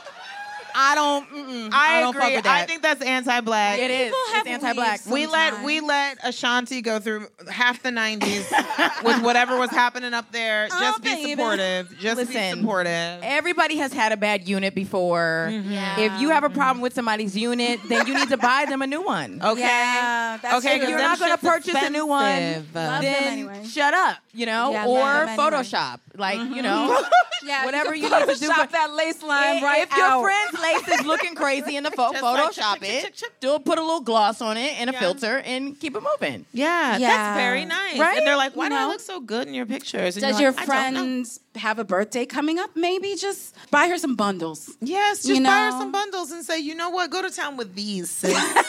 [0.76, 1.28] I don't.
[1.30, 2.36] Mm-mm, I, don't fuck agree.
[2.38, 2.62] with that.
[2.64, 3.80] I think that's anti-black.
[3.80, 4.14] it is.
[4.34, 5.06] have It's anti-black.
[5.06, 10.32] We let we let Ashanti go through half the '90s with whatever was happening up
[10.32, 10.68] there.
[10.72, 11.32] Oh, Just be baby.
[11.32, 11.98] supportive.
[12.00, 13.20] Just be supportive.
[13.24, 15.50] Everybody has had a bad unit before.
[15.52, 16.00] Mm-hmm.
[16.02, 18.88] If you have a problem with somebody's unit, then you need to buy them a
[18.88, 19.42] new one.
[19.50, 19.62] Okay.
[19.62, 20.78] Yeah, that's okay.
[20.78, 20.90] true.
[20.90, 22.26] You're not gonna shit's purchase a new one.
[22.32, 22.76] expensive.
[22.76, 23.66] Love them then anyway.
[23.66, 25.58] shut up, you know, Yeah, or love them anyway.
[25.58, 27.02] Photoshop, like you know,
[27.44, 28.50] Yeah, whatever you, you need to do.
[28.50, 30.22] Photoshop that lace line if, right if your out.
[30.22, 33.16] friend's lace is looking crazy in the pho- Just like Photoshop chip, chip, chip, it,
[33.16, 33.40] chip.
[33.40, 35.00] do put a little gloss on it and a Yeah.
[35.00, 36.46] filter and keep it moving.
[36.54, 37.08] Yeah, Yeah.
[37.10, 37.98] that's very nice.
[38.00, 38.18] Right?
[38.20, 38.88] And they're like, "Why You do I know?
[38.90, 41.40] look so good in your pictures?" And Does you're your like, "I don't know." friend
[41.56, 42.70] have a birthday coming up?
[42.76, 44.70] Maybe just buy her some bundles.
[44.82, 45.80] Yes, just you buy her know?
[45.80, 47.10] some bundles and say, "You know what?
[47.10, 48.38] Go to town with these." sis."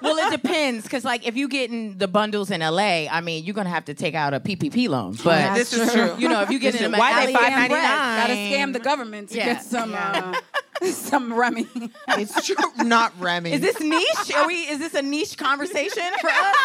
[0.00, 3.54] Well, it depends because, like, if you getting the bundles in LA, I mean, you're
[3.54, 5.12] gonna have to take out a PPP loan.
[5.12, 6.16] But That's this is true.
[6.18, 7.68] you know, if you get This in is a why they alley- $5.99.
[7.68, 9.44] Gotta scam the government to Yeah.
[9.54, 10.34] get some uh,
[10.90, 11.68] some Remy.
[12.08, 12.56] it's true.
[12.84, 13.52] Not Remy.
[13.52, 14.34] Is this niche?
[14.36, 14.54] Are we?
[14.54, 16.56] Is this a niche conversation for us?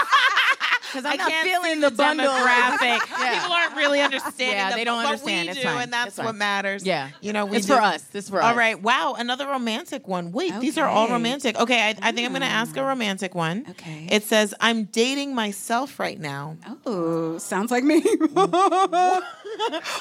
[0.98, 3.00] Because I'm I not can't feeling the the bundle demographic.
[3.18, 3.40] Yeah.
[3.40, 4.50] People aren't really understanding.
[4.50, 5.48] Yeah, the- they don't understand.
[5.48, 5.82] We It's do, fine.
[5.84, 6.26] and that's It's fine.
[6.26, 6.84] what matters.
[6.84, 7.10] Yeah.
[7.22, 7.76] you know, we It's do.
[7.76, 8.02] for us.
[8.04, 8.46] This for us.
[8.46, 8.82] All right.
[8.82, 10.32] Wow, another romantic one.
[10.32, 11.60] Wait, these are all romantic.
[11.60, 12.88] Okay, I, I think I'm going to ask a mm.
[12.88, 13.66] romantic one.
[13.70, 14.08] Okay.
[14.10, 16.58] It says, "I'm dating myself right now.
[16.86, 18.02] Oh, sounds like me.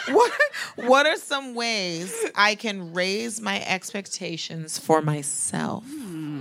[0.09, 0.33] What
[0.77, 6.36] What are some ways I can raise my expectations for myself?" Hmm.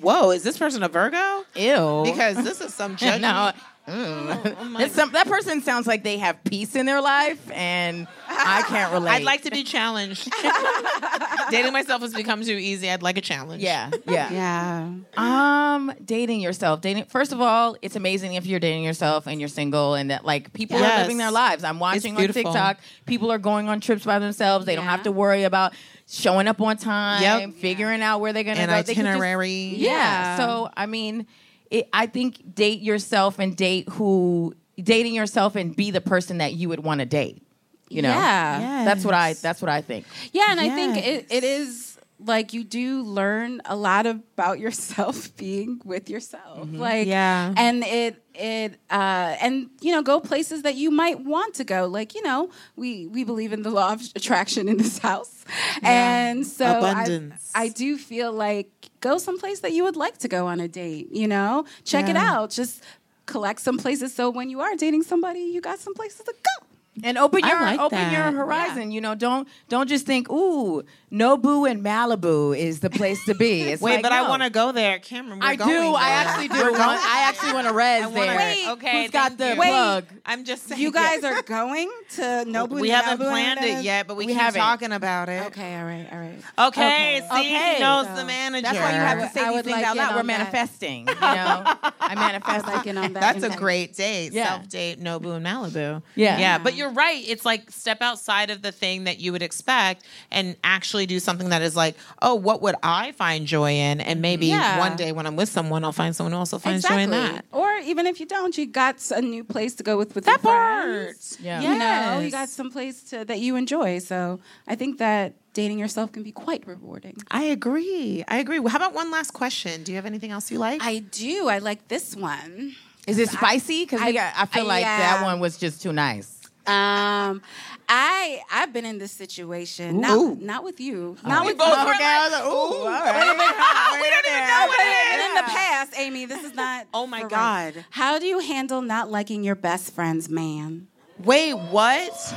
[0.00, 1.44] Whoa, is this person a Virgo?
[1.54, 2.02] Ew.
[2.04, 3.22] Because this is some judgment.
[3.22, 3.52] no.
[3.88, 4.78] Mm.
[4.80, 8.92] It's some, that person sounds like they have peace in their life, and I can't
[8.92, 9.10] relate.
[9.10, 10.30] I'd like to be challenged.
[11.50, 12.88] Dating myself has become too easy.
[12.88, 13.62] I'd like a challenge.
[13.62, 14.30] Yeah, yeah.
[14.30, 14.90] yeah.
[15.16, 16.82] Um, dating yourself.
[16.82, 17.06] Dating.
[17.06, 20.52] First of all, it's amazing if you're dating yourself and you're single, and that like
[20.52, 20.98] people Yes.
[20.98, 21.64] are living their lives.
[21.64, 22.28] I'm watching on.
[22.28, 22.78] TikTok.
[23.06, 24.66] People are going on trips by themselves.
[24.66, 25.72] They don't have to worry about
[26.10, 27.54] showing up on time, Yep.
[27.54, 28.74] figuring out where they're gonna An go.
[28.74, 29.74] They just- itinerary.
[29.76, 29.90] yeah.
[29.92, 30.36] Yeah.
[30.38, 31.26] So I mean,
[31.70, 36.54] it, I think date yourself and date who dating yourself and be the person that
[36.54, 37.42] you would want to date.
[37.88, 38.08] You know.
[38.10, 38.84] Yeah.
[38.84, 39.32] That's what I.
[39.34, 40.06] That's what I think.
[40.32, 41.89] Yeah, and I think it, it is
[42.22, 46.68] like you do learn a lot about yourself being with yourself.
[46.70, 47.52] Like Yeah.
[47.56, 51.86] and it it uh and you know go places that you might want to go.
[51.86, 55.44] Like, you know, we we believe in the law of attraction in this house.
[55.82, 57.50] And so I- Abundance.
[57.54, 61.08] I, do feel like go someplace that you would like to go on a date,
[61.12, 61.64] you know?
[61.84, 62.50] Check it out.
[62.50, 62.82] Just
[63.26, 66.66] collect some places so when you are dating somebody, you got some places to go.
[67.04, 68.12] and open your like open that.
[68.12, 68.90] your horizon.
[68.90, 73.62] You know, don't don't just think, ooh, Nobu in Malibu is the place to be.
[73.70, 75.40] It's Wait, like, but I want to go there, Cameron.
[75.40, 75.64] We're I do.
[75.64, 76.54] going I actually do.
[76.62, 78.36] Want, I actually want to res I wanna- there.
[78.36, 79.54] Wait, okay, Who's got the you.
[79.56, 80.04] plug?
[80.24, 80.80] I'm just saying.
[80.80, 82.80] You guys are going to Nobu?
[82.80, 84.60] We and haven't Malibu planned it yet, but we, We keep haven't.
[84.60, 85.46] talking about it.
[85.46, 86.38] Okay, all right, all right.
[86.68, 86.80] Okay.
[86.80, 87.20] Okay.
[87.20, 87.74] See, Okay.
[87.74, 88.62] he knows So the manager.
[88.62, 90.12] That's why you have to say I these things like out loud.
[90.14, 90.38] We're on that.
[90.38, 91.08] manifesting.
[91.08, 91.64] You know,
[92.00, 92.66] I manifest.
[92.66, 94.32] Like in on that That's a great date.
[94.32, 96.02] Self date, Nobu and Malibu.
[96.14, 96.38] Yeah.
[96.38, 96.58] Yeah.
[96.58, 97.22] But you're right.
[97.26, 101.50] It's like step outside of the thing that you would expect and actually do something
[101.50, 104.00] that is like, oh, what would I find joy in?
[104.00, 104.20] And mm-hmm.
[104.20, 104.78] maybe Yeah.
[104.78, 107.44] one day when I'm with someone, I'll find someone who also finds joy in that.
[107.52, 110.42] Or even if you don't, you got a new place to go with with That
[110.42, 110.84] your part.
[110.84, 111.38] friends.
[111.40, 111.60] Yeah.
[111.60, 113.98] You know, you got some place to that you enjoy.
[113.98, 117.16] So I think that dating yourself can be quite rewarding.
[117.30, 118.24] I agree.
[118.28, 118.58] I agree.
[118.66, 119.82] How about one last question?
[119.82, 120.82] Do you have anything else you like?
[120.82, 121.48] I do.
[121.48, 122.74] I like this one.
[123.06, 123.84] Is it spicy?
[123.84, 126.39] Because I- I, I feel I- like that one was just too nice.
[126.70, 127.42] Um,
[127.88, 130.00] I I've been in this situation.
[130.00, 131.16] Not not with you.
[131.26, 131.84] Not with both you.
[131.84, 134.00] were Okay, I was like, ooh, right.
[134.00, 136.86] we don't even know what it And in the past, Amy, this is not.
[136.94, 137.84] Oh my God.
[137.90, 140.88] How do you handle not liking your best friend's man?
[141.18, 142.34] Wait, what?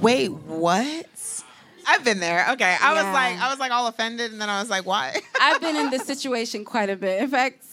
[0.00, 1.06] Wait, what?
[1.86, 2.46] I've been there.
[2.52, 2.76] Okay.
[2.80, 5.16] I was like, I was like all offended, and then I was like, why?
[5.40, 7.22] I've been in this situation quite a bit.
[7.22, 7.64] In fact,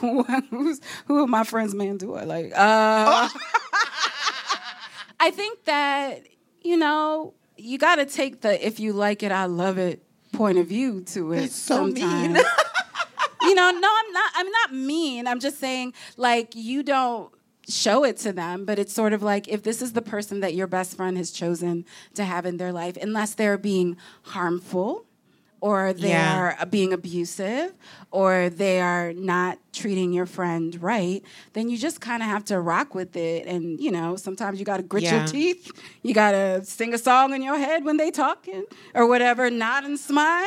[0.00, 2.52] who of my friends' man do I like?
[2.54, 3.28] Uh,
[5.20, 6.26] I think that
[6.62, 10.02] you know you got to take the "if you like it, I love it"
[10.32, 11.40] point of view to it.
[11.40, 11.96] That's so mean.
[11.96, 12.38] sometimes.
[13.42, 14.32] you know, no, I'm not.
[14.34, 15.26] I'm not mean.
[15.26, 17.32] I'm just saying, like, you don't
[17.68, 20.54] show it to them, but it's sort of like if this is the person that
[20.54, 25.07] your best friend has chosen to have in their life, unless they're being harmful
[25.60, 26.54] or they Yeah.
[26.60, 27.72] are being abusive
[28.10, 32.60] or they are not treating your friend right, then you just kind of have to
[32.60, 33.46] rock with it.
[33.46, 35.18] And, you know, sometimes you got to grit Yeah.
[35.18, 35.70] your teeth.
[36.02, 39.84] You got to sing a song in your head when they talking or whatever, nod
[39.84, 40.46] and smile.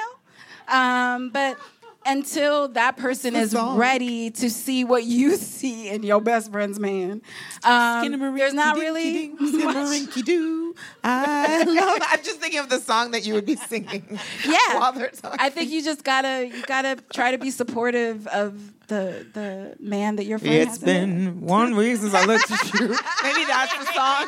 [0.68, 1.57] Um, but
[2.05, 7.21] until that person is ready to see what you see in your best friend's man,
[7.63, 9.99] um, there's not really much.
[11.03, 11.99] I love.
[12.09, 14.19] I'm just thinking of the song that you would be singing.
[14.45, 15.39] yeah while they're talking.
[15.39, 20.15] i think you just gotta you gotta try to be supportive of the the man
[20.17, 20.93] that your friend It's has in it.
[21.31, 22.87] been one week since I looked at you.
[23.23, 24.27] Maybe that's the song.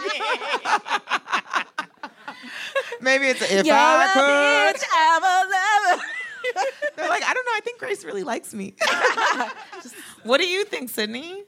[3.01, 4.75] Maybe it's if You're I a could.
[4.79, 6.03] bitch, I'm a lover.
[6.95, 7.51] They're like, I don't know.
[7.55, 8.75] I think Grace really likes me.
[10.23, 11.41] what do you think, Sydnee?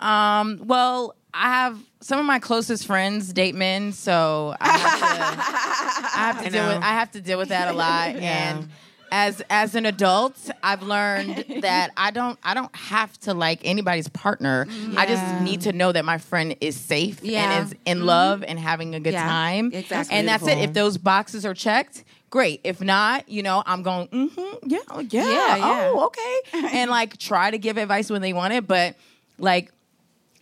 [0.00, 5.04] Um, well, I have some of my closest friends date men, so I have to,
[5.04, 6.74] I have to I deal know.
[6.74, 8.14] with I have to deal with that a lot.
[8.16, 8.68] And
[9.10, 14.08] as as an adult, I've learned that I don't I don't have to like anybody's
[14.08, 14.66] partner.
[14.96, 17.42] I just need to know that my friend is safe Yeah.
[17.42, 17.52] Mm-hmm.
[17.62, 19.70] and is in love and having a good Yeah, time.
[19.72, 20.14] exactly.
[20.16, 20.58] And that's it.
[20.58, 22.04] If those boxes are checked.
[22.30, 22.60] Great.
[22.64, 25.90] If not, you know, I'm going, mm-hmm, yeah, oh, yeah, Yeah, yeah.
[25.94, 26.68] oh, okay.
[26.78, 28.66] and like try to give advice when they want it.
[28.66, 28.96] But
[29.38, 29.72] like,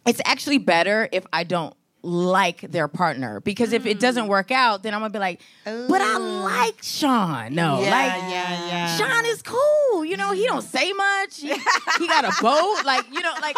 [0.06, 4.00] it's actually better if I don't like their partner because if it Mm.
[4.00, 7.52] doesn't work out, then I'm gonna be like, but I like Sean.
[7.54, 8.96] No, Yeah, like yeah, yeah.
[8.96, 10.04] Sean is cool.
[10.04, 11.40] You know, he don't say much.
[11.40, 11.48] He,
[11.98, 12.76] he got a boat.
[12.84, 13.56] Like you know, like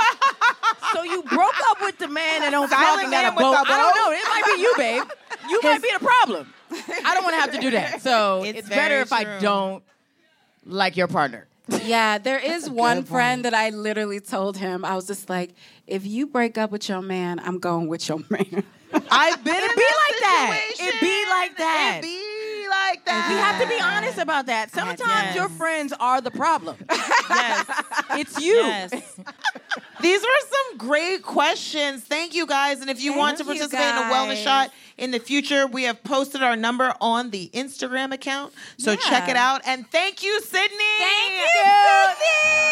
[0.94, 3.54] so you broke up with the man and don't talk got a boat.
[3.68, 4.12] I don't know.
[4.12, 5.04] It might be you, babe.
[5.48, 6.52] You might be the problem.
[6.70, 8.02] I don't want to have to do that.
[8.02, 9.82] So It's it's, better if I don't
[10.64, 11.46] like your partner.
[11.84, 15.54] Yeah, there is one friend that I literally told him, I was just like,
[15.86, 18.62] if you break up with your man, I'm going with your man.
[19.10, 20.60] I've been It be like that.
[20.78, 21.98] It be like that.
[21.98, 23.28] It be like that.
[23.28, 24.70] We have to be honest about that.
[24.70, 25.34] Sometimes Yes.
[25.34, 26.76] your friends are the problem.
[26.90, 27.66] Yes.
[28.12, 28.54] It's you.
[28.56, 29.18] Yes.
[30.00, 32.02] These were some great questions.
[32.04, 32.80] Thank you guys.
[32.80, 36.02] And if you want to participate in a wellness shot in the future, we have
[36.04, 38.52] posted our number on the Instagram account.
[38.78, 38.96] So Yeah.
[39.08, 39.62] check it out.
[39.64, 40.98] And thank you, Sydnee.
[40.98, 42.68] Thank you,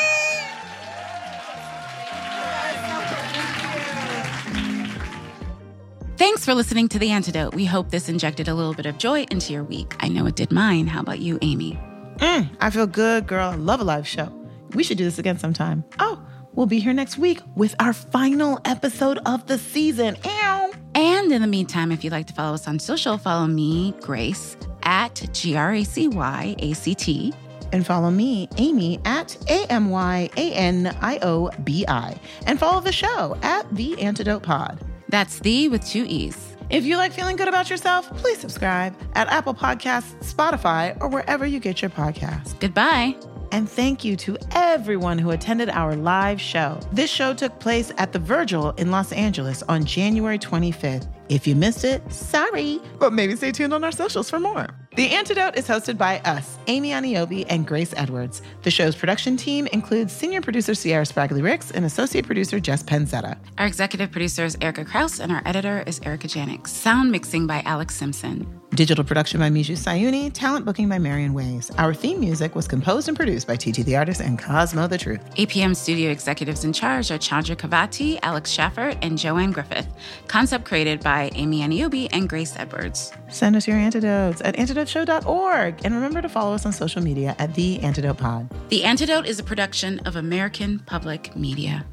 [6.16, 7.55] Thanks for listening to The Antidote.
[7.55, 9.95] We hope this injected a little bit of joy into your week.
[10.01, 10.87] I know it did mine.
[10.87, 11.79] How about you, Amy?
[12.16, 13.51] Mm, I feel good, girl.
[13.51, 14.33] I love a live show.
[14.72, 15.85] We should do this again sometime.
[15.99, 16.18] Oh,
[16.57, 20.16] we'll be here next week with our final episode of the season.
[20.24, 20.72] Ow.
[20.94, 24.57] And in the meantime, if you'd like to follow us on social, follow me, Grace,
[24.82, 27.32] at G R A C Y A C T.
[27.72, 32.18] And follow me, Amy, at A M Y A N I O B I.
[32.46, 34.80] And follow the show at The Antidote Pod.
[35.09, 36.57] That's the with two E's.
[36.70, 41.46] If you like feeling good about yourself, please subscribe at Apple Podcasts, Spotify, or wherever
[41.46, 42.59] you get your podcasts.
[42.59, 43.14] Goodbye.
[43.53, 46.80] And thank you to everyone who attended our live show.
[46.92, 51.09] This show took place at the Virgil in Los Angeles on January 25th.
[51.28, 54.68] If you missed it, sorry, but maybe stay tuned on our socials for more.
[54.97, 58.42] The Antidote is hosted by us, Amy Aniobi and Grace Edwards.
[58.62, 63.36] The show's production team includes senior producer Sierra Spragley Ricks and associate producer Jess Penzetta.
[63.59, 66.66] Our executive producer is Erica Kraus, and our editor is Erica Janik.
[66.68, 68.47] Sound mixing by Alex Simpson.
[68.77, 71.70] Digital production by Miju Sayuni, talent booking by Marion Ways.
[71.79, 75.35] Our theme music was composed and produced by TT the Artist and Cosmo the Truth.
[75.37, 79.89] APM studio executives in charge are Chandra Kavati, Alex Schaffer, and Joanne Griffith.
[80.29, 83.14] Concept created by Amy Aniobi and Grace Edwards.
[83.31, 85.81] Send us your antidotes at antidoteshow.org.
[85.83, 88.51] And remember to follow us on social media at The Antidote Pod.
[88.68, 91.87] The Antidote is a production of American Public Media.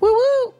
[0.00, 0.55] Woo woo!